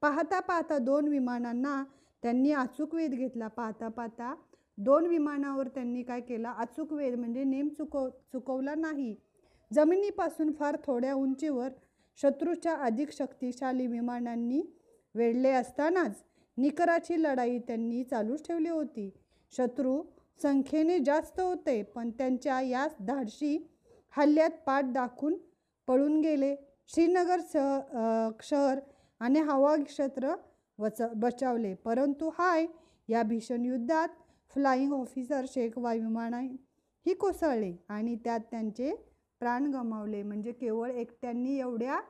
पाहता 0.00 0.40
पाहता 0.40 0.78
दोन 0.78 1.08
विमानांना 1.08 1.82
त्यांनी 2.22 2.52
अचूक 2.52 2.94
वेध 2.94 3.14
घेतला. 3.14 3.48
पाहता 3.48 3.88
पाहता 3.88 4.34
दोन 4.84 5.06
विमानावर 5.06 5.68
त्यांनी 5.68 6.02
काय 6.02 6.20
केला? 6.20 6.50
अचूक 6.52 6.92
वेध 6.92 7.14
म्हणजे 7.14 7.44
नेम 7.44 7.68
चुकव 7.68 8.08
चुकवला 8.32 8.74
नाही. 8.74 9.14
जमिनीपासून 9.70 10.52
फार 10.52 10.76
थोड्या 10.84 11.14
उंचीवर 11.14 11.68
शत्रूच्या 12.18 12.74
अधिक 12.84 13.10
शक्तिशाली 13.12 13.86
विमानांनी 13.86 14.60
वेढले 15.14 15.50
असतानाच 15.50 16.22
निकराची 16.58 17.22
लढाई 17.22 17.58
त्यांनी 17.58 18.02
चालूच 18.04 18.46
ठेवली 18.46 18.68
होती. 18.68 19.10
शत्रू 19.52 20.02
संख्येने 20.42 20.98
जास्त 20.98 21.40
होते 21.40 21.82
पण 21.94 22.10
त्यांच्या 22.10 22.60
या 22.60 22.86
धाडशी 23.00 23.56
हल्ल्यात 24.16 24.50
पाठ 24.66 24.84
दाखवून 24.84 25.34
पळून 25.88 26.20
गेले. 26.20 26.54
श्रीनगर 26.88 27.40
सह 27.52 28.28
शहर 28.42 28.78
आणि 29.20 29.40
हवा 29.40 29.74
क्षेत्र 29.76 30.34
वच 30.78 31.02
बचावले. 31.16 31.74
परंतु 31.74 32.30
हाय 32.38 32.66
या 33.08 33.22
भीषण 33.22 33.64
युद्धात 33.64 34.08
फ्लाइंग 34.54 34.92
ऑफिसर 34.92 35.44
शेखवा 35.48 35.92
विमाना 35.94 36.40
ही 37.06 37.14
कोसळले 37.14 37.72
आणि 37.88 38.16
त्यात 38.24 38.40
त्यांचे 38.50 38.92
प्राण 39.40 39.70
गमावले. 39.72 40.22
म्हणजे 40.22 40.52
केवळ 40.52 40.90
एकट्यांनी 40.90 41.58
एवढ्या 41.58 42.00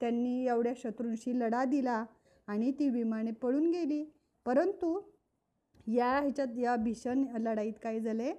त्यांनी 0.00 0.46
एवढ्या 0.46 0.72
शत्रूंशी 0.76 1.38
लढा 1.40 1.64
दिला 1.64 2.04
आणि 2.48 2.70
ती 2.78 2.88
विमाने 2.88 3.30
पळून 3.32 3.70
गेली. 3.70 4.04
परंतु 4.46 5.00
या 5.86 6.10
ह्याच्यात 6.12 6.58
या 6.58 6.76
भीषण 6.76 7.24
लढाईत 7.40 7.72
काय 7.82 8.00
झाले? 8.00 8.30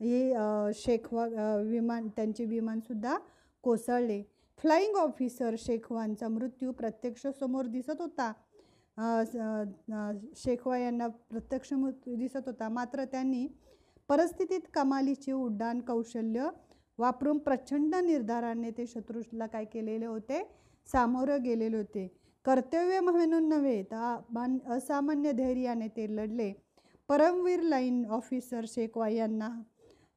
हे 0.00 0.32
शेखवा 0.74 1.26
विमान 1.66 2.08
त्यांचे 2.08 2.44
विमानसुद्धा 2.44 3.16
कोसळले. 3.64 4.22
फ्लाईंग 4.58 4.96
ऑफिसर 4.96 5.54
शेखवांचा 5.58 6.28
मृत्यू 6.28 6.72
प्रत्यक्ष 6.72 7.26
समोर 7.40 7.66
दिसत 7.66 8.00
होता. 8.00 8.32
शेखवा 10.36 10.78
यांना 10.78 11.06
प्रत्यक्ष 11.30 11.72
दिसत 12.06 12.46
होता. 12.46 12.68
मात्र 12.68 13.04
त्यांनी 13.04 13.46
परिस्थितीत 14.08 14.60
कमालीचे 14.74 15.32
उड्डाण 15.32 15.80
कौशल्य 15.80 16.48
वापरून 16.98 17.38
प्रचंड 17.38 17.94
निर्धाराने 17.94 18.70
ते 18.70 18.86
शत्रूला 18.86 19.46
काय 19.46 19.64
केलेले 19.64 20.06
होते? 20.06 20.42
सामोरं 20.86 21.42
गेलेले 21.44 21.76
होते. 21.76 22.06
कर्तव्य 22.44 23.00
म्हणून 23.00 23.48
नव्हे 23.48 23.82
तर 23.82 23.96
अमान- 23.96 24.58
असामान्य 24.68 25.32
धैर्याने 25.32 25.88
ते 25.88 26.06
लढले. 26.16 26.52
परमवीर 27.08 27.60
लाईन 27.62 28.04
ऑफिसर 28.10 28.64
शेखवा 28.68 29.08
यांना 29.08 29.50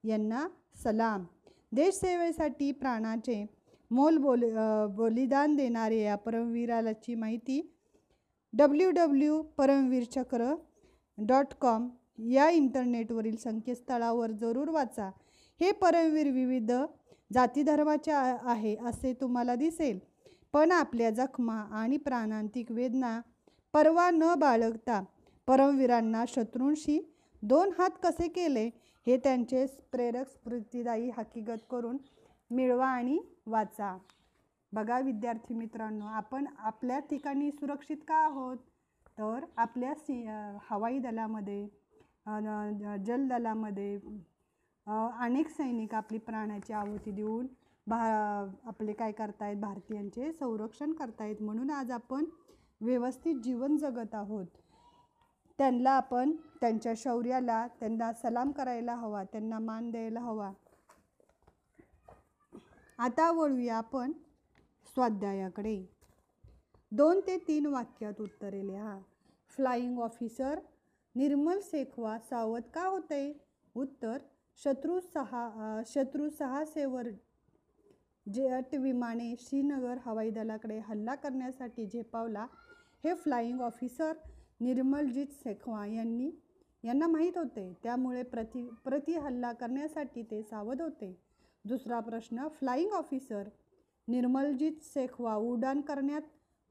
यांना 0.03 0.47
सलाम. 0.83 1.25
देशसेवेसाठी 1.71 2.71
प्राणाचे 2.71 3.45
मोल 3.91 4.17
बोल 4.17 4.43
बलिदान 4.97 5.55
देणारे 5.55 6.01
या 6.01 6.15
परमवीराची 6.15 7.15
माहिती 7.15 7.61
डब्ल्यू 8.53 8.89
डब्ल्यू 8.91 9.41
परमवीर 9.57 10.03
चक्र 10.03 10.53
डॉट 11.17 11.53
कॉम 11.61 11.87
या 12.29 12.49
इंटरनेटवरील 12.49 13.35
संकेतस्थळावर 13.35 14.31
जरूर 14.31 14.69
वाचा. 14.69 15.09
हे 15.61 15.71
परमवीर 15.71 16.29
विविध 16.31 16.71
जातीधर्माचे 17.33 18.11
आहे 18.11 18.75
असे 18.85 19.13
तुम्हाला 19.13 19.55
दिसेल. 19.55 19.99
पण 20.53 20.71
आपल्या 20.71 21.09
जखमा 21.09 21.59
आणि 21.71 21.97
प्राणांतिक 21.97 22.71
वेदना 22.71 23.19
परवा 23.73 24.09
न 24.11 24.33
बाळगता 24.37 25.03
परमवीरांना 25.47 26.23
शत्रूंशी 26.27 26.99
दोन 27.43 27.71
हात 27.77 27.89
कसे 28.03 28.27
केले 28.27 28.69
हे 29.07 29.17
त्यांचे 29.17 29.65
प्रेरक 29.91 30.29
स्फूर्तिदायी 30.29 31.09
हकीकत 31.17 31.63
करून 31.71 31.97
मिळवा 32.51 32.87
आणि 32.87 33.19
वाचा. 33.45 33.97
बघा 34.73 34.99
विद्यार्थी 34.99 35.53
मित्रांनो 35.53 36.05
आपण 36.07 36.45
आपल्या 36.59 36.99
ठिकाणी 37.09 37.51
सुरक्षित 37.51 37.97
का 38.07 38.15
आहोत? 38.25 38.57
तर 39.17 39.45
आपल्या 39.57 39.93
सी 39.95 40.23
हवाई 40.69 40.99
दलामध्ये 40.99 41.67
जलदलामध्ये 43.05 43.95
अनेक 44.87 45.49
सैनिक 45.49 45.93
आपली 45.95 46.17
प्राणाची 46.17 46.73
आहुती 46.73 47.11
देऊन 47.11 47.47
भा 47.87 47.99
आपले 48.65 48.93
काय 48.93 49.11
करतायत? 49.11 49.57
भारतीयांचे 49.57 50.31
संरक्षण 50.33 50.93
करतायत. 50.93 51.41
म्हणून 51.41 51.69
आज 51.71 51.91
आपण 51.91 52.25
व्यवस्थित 52.81 53.35
जीवन 53.43 53.77
जगत 53.77 54.15
आहोत. 54.15 54.45
त्यांना 55.59 55.91
आपण 55.91 56.31
त्यांच्या 56.61 56.93
शौर्याला 56.97 57.65
त्यांना 57.79 58.11
सलाम 58.13 58.51
करायला 58.51 58.95
हवा 58.95 59.23
त्यांना 59.23 59.59
मान 59.59 59.89
द्यायला 59.91 60.19
हवा. 60.19 60.51
आता 62.99 63.31
वळूया 63.31 63.77
आपण 63.77 64.11
स्वाध्यायाकडे. 64.93 65.89
दोन 66.91 67.19
ते 67.27 67.37
तीन 67.37 67.65
वाक्यात 67.65 68.21
उत्तरे 68.21 68.67
लिहा 68.67 68.99
फ्लाईंग 69.55 69.99
ऑफिसर 69.99 70.59
निर्मल 71.15 71.59
शेखवा 71.63 72.17
सावध 72.19 72.61
का 72.73 72.83
होते? 72.85 73.21
उत्तर 73.75 74.17
शत्रू 74.63 74.99
सहा 74.99 75.81
शत्रू 75.87 76.03
शत्रू 76.03 76.29
सहाशेवर 76.29 77.07
जेट 78.33 78.75
विमाने 78.75 79.35
श्रीनगर 79.39 79.97
हवाई 80.05 80.29
दलाकडे 80.29 80.79
हल्ला 80.79 81.15
करण्यासाठी 81.15 81.85
झेपावला. 81.85 82.45
हे 83.03 83.13
फ्लाईंग 83.13 83.61
ऑफिसर 83.61 84.13
निर्मलजीत 84.61 85.27
शेखवा 85.31 85.85
यांनी 85.85 86.31
यांना 86.83 87.07
माहीत 87.07 87.37
होते. 87.37 87.73
त्यामुळे 87.83 88.23
प्रति 88.23 88.67
प्रति 88.83 89.15
हल्ला 89.15 89.53
करण्यासाठी 89.53 90.23
ते 90.23 90.43
सावध 90.43 90.81
होते. 90.81 91.17
दुसरा 91.65 91.99
प्रश्न 91.99 92.47
फ्लाईंग 92.47 92.91
ऑफिसर 92.91 93.49
निर्मलजीत 94.07 94.83
शेखवा 94.83 95.35
उड्डाण 95.35 95.81
करण्यात 95.81 96.21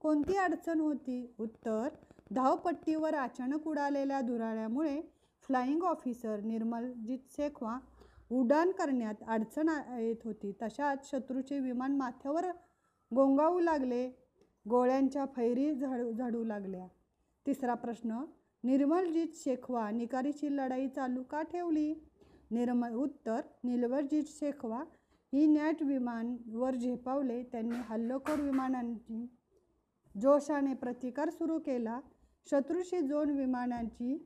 कोणती 0.00 0.36
अडचण 0.36 0.80
होती? 0.80 1.34
उत्तर 1.38 1.88
धावपट्टीवर 2.30 3.14
अचानक 3.14 3.66
उडालेल्या 3.68 4.20
धुराळ्यामुळे 4.20 5.00
फ्लाईंग 5.44 5.82
ऑफिसर 5.82 6.40
निर्मलजीत 6.40 7.18
शेखवा 7.30 7.78
उड्डाण 8.30 8.70
करण्यात 8.70 9.22
अडचण 9.28 9.68
येत 9.98 10.24
होती. 10.24 10.52
तशात 10.62 10.96
शत्रूचे 11.04 11.58
विमान 11.60 11.96
माथ्यावर 11.96 12.46
गोंगावू 13.10 13.60
लागले 13.60 14.08
गोळ्यांच्या 14.68 15.24
फैरी 15.36 15.72
झडू 15.74 16.12
झडू 16.12 16.44
लागल्या. 16.44 16.86
तिसरा 17.46 17.74
प्रश्न 17.74 18.18
निर्मलजीत 18.64 19.26
शेखवा 19.34 19.90
निकारीची 19.90 20.56
लढाई 20.56 20.88
चालू 20.88 21.22
का 21.22 21.42
ठेवली? 21.42 21.92
निर्मल 22.50 22.94
उत्तर 22.94 23.40
निर्मलजीत 23.64 24.24
शेखवा 24.26 24.82
ही 25.32 25.46
नॅट 25.46 25.82
विमानवर 25.82 26.74
झेपावले 26.74 27.42
त्यांनी 27.42 27.76
हल्लोखोर 27.88 28.40
विमानांची 28.40 29.26
जोशाने 30.14 30.74
प्रतिकार 30.74 31.30
सुरू 31.30 31.58
केला. 31.58 32.00
शत्रूशी 32.46 33.00
दोन 33.00 33.30
विमानांची 33.30 34.16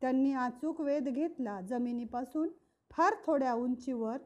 त्यांनी 0.00 0.32
अचूक 0.32 0.80
वेध 0.80 1.08
घेतला. 1.08 1.60
जमिनीपासून 1.60 2.48
फार 2.90 3.14
थोड्या 3.26 3.52
उंचीवर 3.54 4.16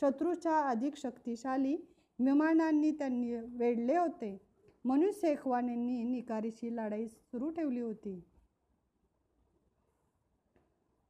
शत्रूच्या 0.00 0.58
अधिक 0.60 0.96
शक्तिशाली 0.96 1.76
विमानांनी 2.18 2.90
त्यांनी 2.90 3.34
वेढले 3.34 3.96
होते. 3.96 4.36
म्हणून 4.84 5.10
शेखवानींनी 5.12 6.02
निकारीशी 6.02 6.76
लढाई 6.76 7.06
सुरू 7.08 7.50
ठेवली 7.50 7.80
होती. 7.80 8.20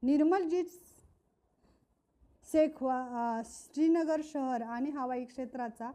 निर्मलजीत 0.03 0.65
शेखवा 2.53 3.43
श्रीनगर 3.45 4.21
शहर 4.25 4.63
आणि 4.63 4.91
हवाई 4.91 5.25
क्षेत्राचा 5.25 5.91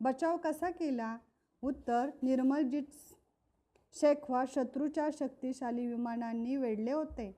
बचाव 0.00 0.36
कसा 0.36 0.70
केला? 0.70 1.16
उत्तर 1.62 2.10
निर्मलजीत 2.22 2.82
शेखवा 3.92 4.44
शत्रूच्या 4.48 5.08
शक्तिशाली 5.18 5.86
विमानांनी 5.86 6.56
वेढले 6.56 6.92
होते. 6.92 7.36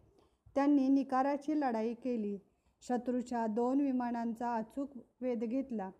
त्यांनी 0.54 0.88
निकाराची 0.88 1.60
लढाई 1.60 1.94
केली. 1.94 2.38
शत्रूच्या 2.80 3.46
दोन 3.46 3.80
विमानांचा 3.80 4.54
अचूक 4.54 4.90
वेध 5.20 5.44
घेतला. 5.44 5.90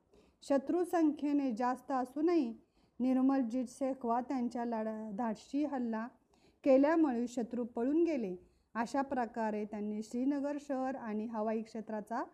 शत्रू 0.43 0.85
संख्येने 0.85 1.51
जास्त 1.53 1.93
असूनही 1.93 2.55
निर्मलजीत 3.01 3.65
शेखवा 3.69 4.21
त्यांच्या 4.21 4.65
लढा 4.65 5.11
धाडशी 5.19 5.65
हल्ला 5.65 6.09
केल्यामुळे 6.65 7.27
शत्रू 7.27 7.65
पळून 7.65 8.05
गेले. 8.05 8.37
अशा 8.75 9.03
प्रकारे 9.03 9.65
त्यांनी 9.65 10.03
श्रीनगर 10.03 10.57
शहर 10.61 10.97
आणि 10.97 11.27
हवाई 11.27 11.63
क्षेत्राचा 11.63 12.25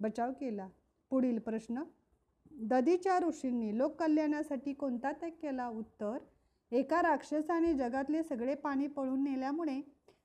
बचाव 0.00 0.32
केला. 0.32 0.68
पुढील 1.10 1.38
प्रश्न 1.38 1.82
ददीच्या 2.50 3.18
ऋषींनी 3.18 3.76
लोककल्याणासाठी 3.78 4.72
कोणता 4.72 5.12
त्याग 5.12 5.30
केला? 5.42 5.68
उत्तर 5.68 6.18
एका 6.72 7.00
राक्षसाने 7.02 7.72
जगातले 7.74 8.22
सगळे 8.22 8.54
पाणी 8.54 8.86
पळून 8.86 9.22
नेल्यामुळे 9.24 9.80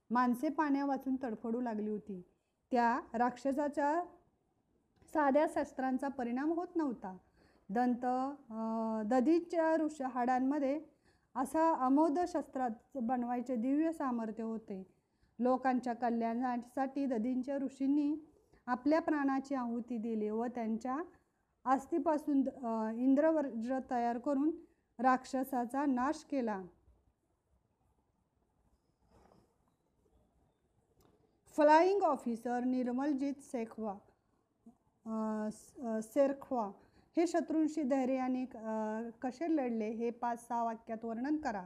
माणसे 0.10 0.50
पाण्या 0.50 0.86
वाचून 0.86 1.16
तडफडू 1.24 1.62
लागली 1.62 1.90
होती. 1.90 2.22
त्या 2.72 3.00
राक्षसाच्या 3.14 4.02
साध्या 5.14 5.46
शस्त्रांचा 5.56 6.08
परिणाम 6.08 6.52
होत 6.52 6.76
नव्हता. 6.76 7.16
दंत 7.70 8.06
दधीच्या 9.10 9.20
ददीच्या 9.20 9.76
ऋष 9.76 10.02
हाडांमध्ये 10.14 10.80
असा 11.36 11.72
अमोद 11.86 12.20
शस्त्रात 12.28 12.98
बनवायचे 12.98 13.56
दिव्य 13.56 13.92
सामर्थ्य 13.92 14.44
होते. 14.44 14.84
लोकांच्या 15.40 15.94
कल्याणासाठी 15.94 17.06
ददींच्या 17.06 17.58
ऋषींनी 17.58 18.14
आपल्या 18.68 19.00
प्राणाची 19.02 19.56
आहुती 19.56 19.98
दिली 19.98 20.30
व 20.30 20.46
त्यांच्या 20.56 20.98
आस्तीपासून 21.66 22.42
इंद्रवज्र 23.00 23.80
तयार 23.92 24.18
करून 24.18 24.52
राक्षसाचा 25.00 25.86
नाश 25.86 26.24
केला. 26.32 26.62
फ्लाइंग 31.56 32.02
ऑफिसर 32.04 32.64
निर्मलजीत 32.64 33.42
शेखवा 33.42 33.98
सेरखवा 36.04 36.70
हे 37.18 37.26
शत्रूंशी 37.28 37.84
धैर्याने 37.84 38.46
कसे 39.22 39.48
लढले 39.50 39.90
हे 39.90 40.10
पाच 40.12 40.48
सहा 40.48 40.64
वाक्यात 40.64 41.06
वर्णन 41.06 41.38
करा. 41.38 41.64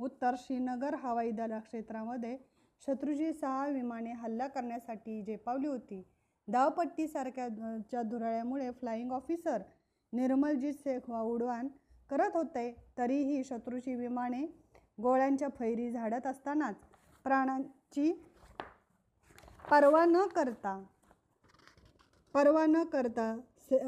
उत्तर 0.00 0.34
श्रीनगर 0.38 0.94
हवाई 0.94 1.30
दल 1.30 1.58
क्षेत्रामध्ये 1.58 2.36
शत्रूची 2.86 3.32
सहा 3.32 3.66
विमाने 3.68 4.12
हल्ला 4.12 4.46
करण्यासाठी 4.46 5.22
झेपावली 5.22 5.66
होती. 5.66 6.02
धावपट्टीसारख्याच्या 6.48 8.02
धुराळ्यामुळे 8.02 8.70
फ्लाईंग 8.80 9.12
ऑफिसर 9.12 9.62
निर्मलजीत 10.12 10.74
शेख 10.84 11.10
उड्डाण 11.10 11.68
करत 12.10 12.36
होते. 12.36 12.70
तरीही 12.98 13.42
शत्रूची 13.44 13.94
विमाने 13.94 14.44
गोळ्यांच्या 14.98 15.48
फैरी 15.58 15.90
झाडत 15.90 16.26
असतानाच 16.26 16.76
प्राणांची 17.24 18.12
पर्वा 19.70 20.04
न 20.04 20.26
करता 20.34 20.82
पर्वा 22.34 22.64
न 22.66 22.82
करता 22.92 23.34
से 23.70 23.78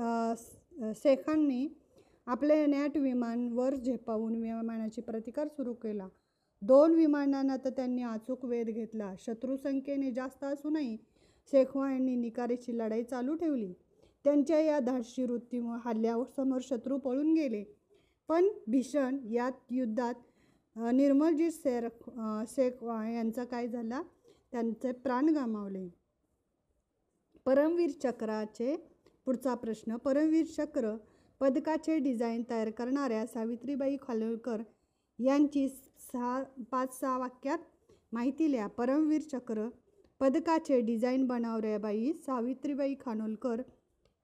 शेखांनी 0.95 1.67
आपले 2.27 2.65
नॅट 2.67 2.97
विमानवर 2.97 3.75
झेपावून 3.75 4.35
विमानाची 4.37 5.01
प्रतिकार 5.01 5.49
सुरू 5.49 5.73
केला. 5.75 6.07
दोन 6.67 6.95
विमानांना 6.95 7.57
तर 7.65 7.71
त्यांनी 7.77 8.03
अचूक 8.03 8.45
वेध 8.45 8.69
घेतला. 8.71 9.13
शत्रुसंख्येने 9.19 10.11
जास्त 10.13 10.45
असूनही 10.45 10.97
शेखवा 11.53 11.91
यांनी 11.93 12.15
निकारेची 12.17 12.77
लढाई 12.79 13.03
चालू 13.03 13.35
ठेवली. 13.37 13.73
त्यांच्या 14.25 14.61
या 14.61 14.79
धाडशी 14.81 15.25
वृत्तीमुळे 15.25 15.79
हल्ल्यासमोर 15.85 16.61
शत्रू 16.63 16.99
पळून 16.99 17.33
गेले. 17.35 17.63
पण 18.29 18.49
भीषण 18.67 19.19
या 19.31 19.49
युद्धात 19.71 20.15
निर्मलजीत 20.93 21.51
शेर 21.53 21.89
शेखवा 22.49 23.05
यांचा 23.11 23.45
काय 23.45 23.69
झाला? 23.69 24.03
त्यांचे 24.53 24.93
प्राण 24.93 25.29
गमावले. 25.37 25.89
परमवीर 27.47 27.91
चक्राचे 28.03 28.75
पुढचा 29.27 29.55
प्रश्न 29.55 29.97
परमवीर 29.97 30.45
चक्र 30.57 30.95
पदकाचे 31.41 31.99
डिझाईन 31.99 32.43
तयार 32.51 32.71
करणाऱ्या 32.71 33.27
सावित्रीबाई 33.27 33.97
खालोलकर 34.03 34.63
यांची 35.19 35.69
सहा 36.15 36.43
पाच 36.71 36.93
सहा 37.01 37.17
वाक्यात 37.19 37.59
माहिती 38.13 38.51
लिहा. 38.51 38.67
परमवीर 38.69 39.21
चक्र 39.33 39.69
पदकाचे 40.21 40.81
डिझाईन 40.81 41.27
बनवऱ्याबाई 41.27 42.13
सावित्रीबाई 42.27 42.95
खानोलकर 43.01 43.63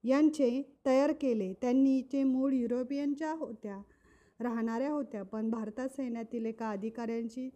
यांचे 0.04 0.50
तयार 0.86 1.12
केले. 1.20 1.52
त्यांनीचे 1.62 2.22
मूळ 2.24 2.52
युरोपियनच्या 2.52 3.32
होत्या 3.38 3.80
राहणाऱ्या 4.40 4.90
होत्या 4.90 5.22
पण 5.22 5.50
भारतात 5.50 5.88
सैन्यातील 5.96 6.46
एका 6.46 6.70
अधिकाऱ्यांशी 6.70 7.48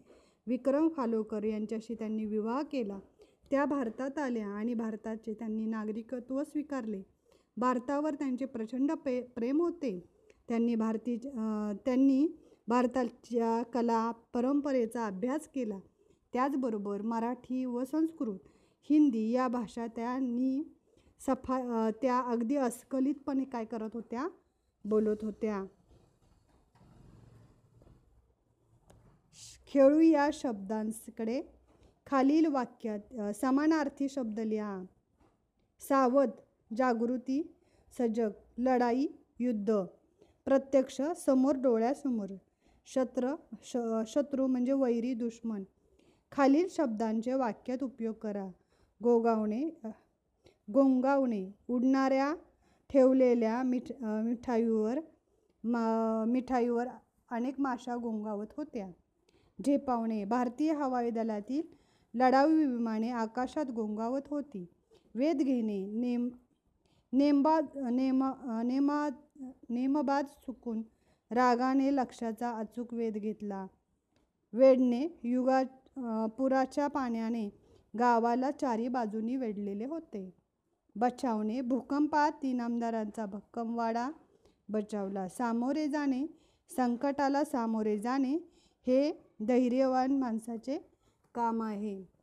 विक्रम 0.47 0.87
खालोकर 0.97 1.43
यांच्याशी 1.43 1.95
त्यांनी 1.95 2.25
विवाह 2.25 2.61
केला. 2.71 2.99
त्या 3.51 3.65
भारतात 3.65 4.17
आल्या 4.17 4.47
आणि 4.49 4.73
भारताचे 4.73 5.33
त्यांनी 5.33 5.65
नागरिकत्व 5.65 6.43
स्वीकारले. 6.43 7.01
भारतावर 7.57 8.15
त्यांचे 8.15 8.45
प्रचंड 8.45 8.91
पे 9.05 9.21
प्रेम 9.35 9.61
होते. 9.61 9.99
त्यांनी 10.49 10.75
भारती 10.75 11.17
त्यांनी 11.85 12.25
भारताच्या 12.67 13.61
कला 13.63 14.11
परंपरेचा 14.33 15.05
अभ्यास 15.05 15.47
केला. 15.47 15.79
त्याचबरोबर 16.33 17.01
मराठी 17.01 17.65
व 17.65 17.83
संस्कृत 17.83 18.39
हिंदी 18.89 19.29
या 19.31 19.47
भाषा 19.47 19.85
त्यांनी 19.87 20.61
सफा 21.19 21.89
त्या 22.01 22.19
अगदी 22.19 22.55
अस्खलितपणे 22.55 23.43
काय 23.43 23.65
करत 23.65 23.89
होत्या? 23.93 24.27
बोलत 24.85 25.23
होत्या. 25.23 25.63
खेळू 29.67 29.99
या 29.99 30.29
शब्दांकडे 30.33 31.41
खालील 32.07 32.45
वाक्यात 32.45 33.35
समानार्थी 33.35 34.09
शब्द 34.09 34.39
लिहा. 34.39 34.83
सावध 35.81 36.29
जागृती 36.77 37.41
सजग 37.97 38.31
लढाई 38.57 39.07
युद्ध 39.39 39.73
प्रत्यक्ष 40.45 41.01
समोर 41.25 41.55
डोळ्यासमोर. 41.55 42.33
शत्र 42.87 43.33
श 43.63 43.77
शत्रू 44.07 44.47
म्हणजे 44.47 44.73
वैरी 44.73 45.13
दुश्मन. 45.13 45.63
खालील 46.31 46.67
शब्दांचे 46.71 47.33
वाक्यात 47.33 47.83
उपयोग 47.83 48.15
करा. 48.15 48.47
गोगावणे 49.01 49.63
गोंगावणे 50.67 51.45
उडणाऱ्या 51.69 52.33
ठेवलेल्या 52.89 53.61
मिठ 53.63 53.91
मिठाईवर 54.01 54.99
मा 55.63 56.23
मिठाईवर 56.27 56.87
अनेक 57.31 57.59
माशा 57.59 57.95
गोंगावत 57.95 58.53
होत्या. 58.57 58.87
झेपावणे 59.59 60.23
भारतीय 60.25 60.73
हवाई 60.73 61.09
दलातील 61.09 61.61
लढाऊ 62.13 62.49
विमाने 62.49 63.09
आकाशात 63.09 63.71
गोंगावत 63.75 64.27
होती. 64.29 64.65
वेध 65.15 65.37
घेणे 65.37 65.85
नेम 65.91 66.29
नेमबाद 67.13 67.65
नेम 67.91 68.23
नेमा 68.65 69.07
नेमबाद 69.69 70.25
चुकून 70.45 70.81
रागाने 71.31 71.95
लक्षाचा 71.95 72.51
अचूक 72.51 72.93
वेध 72.93 73.17
घेतला. 73.17 73.65
वेडने 74.53 75.07
युगा 75.23 75.61
पुराच्या 76.37 76.87
पाण्याने 76.87 77.49
गावाला 77.99 78.51
चारी 78.51 78.87
बाजूनी 78.87 79.35
वेढलेले 79.35 79.85
होते. 79.85 80.29
बचावने 80.95 81.61
भूकंपात 81.61 82.31
तीन 82.43 82.59
आमदारांचा 82.61 83.25
भक्कमवाडा 83.25 84.09
बचावला. 84.69 85.27
सामोरे 85.27 85.87
जाणे 85.87 86.25
संकटाला 86.69 87.43
सामोरे 87.43 87.97
जाणे 87.99 88.33
हे 88.87 89.11
धैर्यवान 89.47 90.17
माणसाचे 90.19 90.77
काम 91.35 91.61
आहे. 91.63 92.14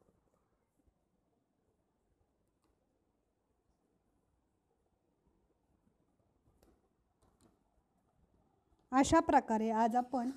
अशा 8.92 9.20
प्रकारे 9.20 9.70
आज 9.70 9.96
आपण 9.96 10.30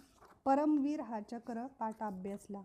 परमवीर 0.45 1.01
हा 1.01 1.20
चक्र 1.20 1.68
पाठ 1.68 2.03
अभ्यासला. 2.03 2.62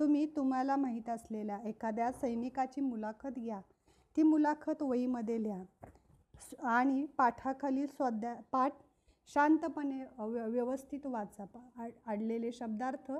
तुम्ही 0.00 0.36
तुम्हाला 0.36 0.76
माहीत 0.76 1.10
असलेल्या 1.10 1.58
एखाद्या 1.58 2.12
सैनिकाची 2.12 2.80
मुलाखत 2.80 3.28
घ्या. 3.28 3.60
ती 4.16 4.22
मुलाखत 4.22 4.82
वहीमध्ये 4.82 5.42
लिहा. 5.42 5.62
आणि 6.68 7.06
पाठाखालील 7.06 7.86
स्वाध्याय 7.86 8.36
पाठ 8.52 8.72
शांतपणे 9.26 10.04
अव्य- 10.18 10.46
व्यवस्थित 10.46 11.06
वाचा. 11.06 11.44
पा- 11.44 11.90
अडलेले 12.06 12.52
शब्दार्थ 12.52 13.12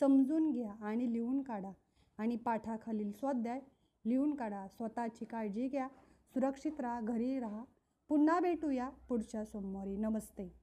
समजून 0.00 0.50
घ्या 0.50 0.84
आणि 0.84 1.12
लिहून 1.12 1.42
काढा. 1.42 1.70
आणि 2.18 2.36
पाठाखालील 2.36 3.12
स्वाध्याय 3.12 3.60
लिहून 4.06 4.34
काढा. 4.34 4.68
स्वतःची 4.68 5.24
काळजी 5.24 5.68
घ्या. 5.68 5.88
सुरक्षित 6.34 6.80
राहा. 6.80 7.00
घरी 7.00 7.40
राहा. 7.40 7.64
पुन्हा 8.08 8.40
भेटूया 8.40 8.88
पुढच्या 9.08 9.44
सोमवारी. 9.44 9.96
नमस्ते. 9.96 10.59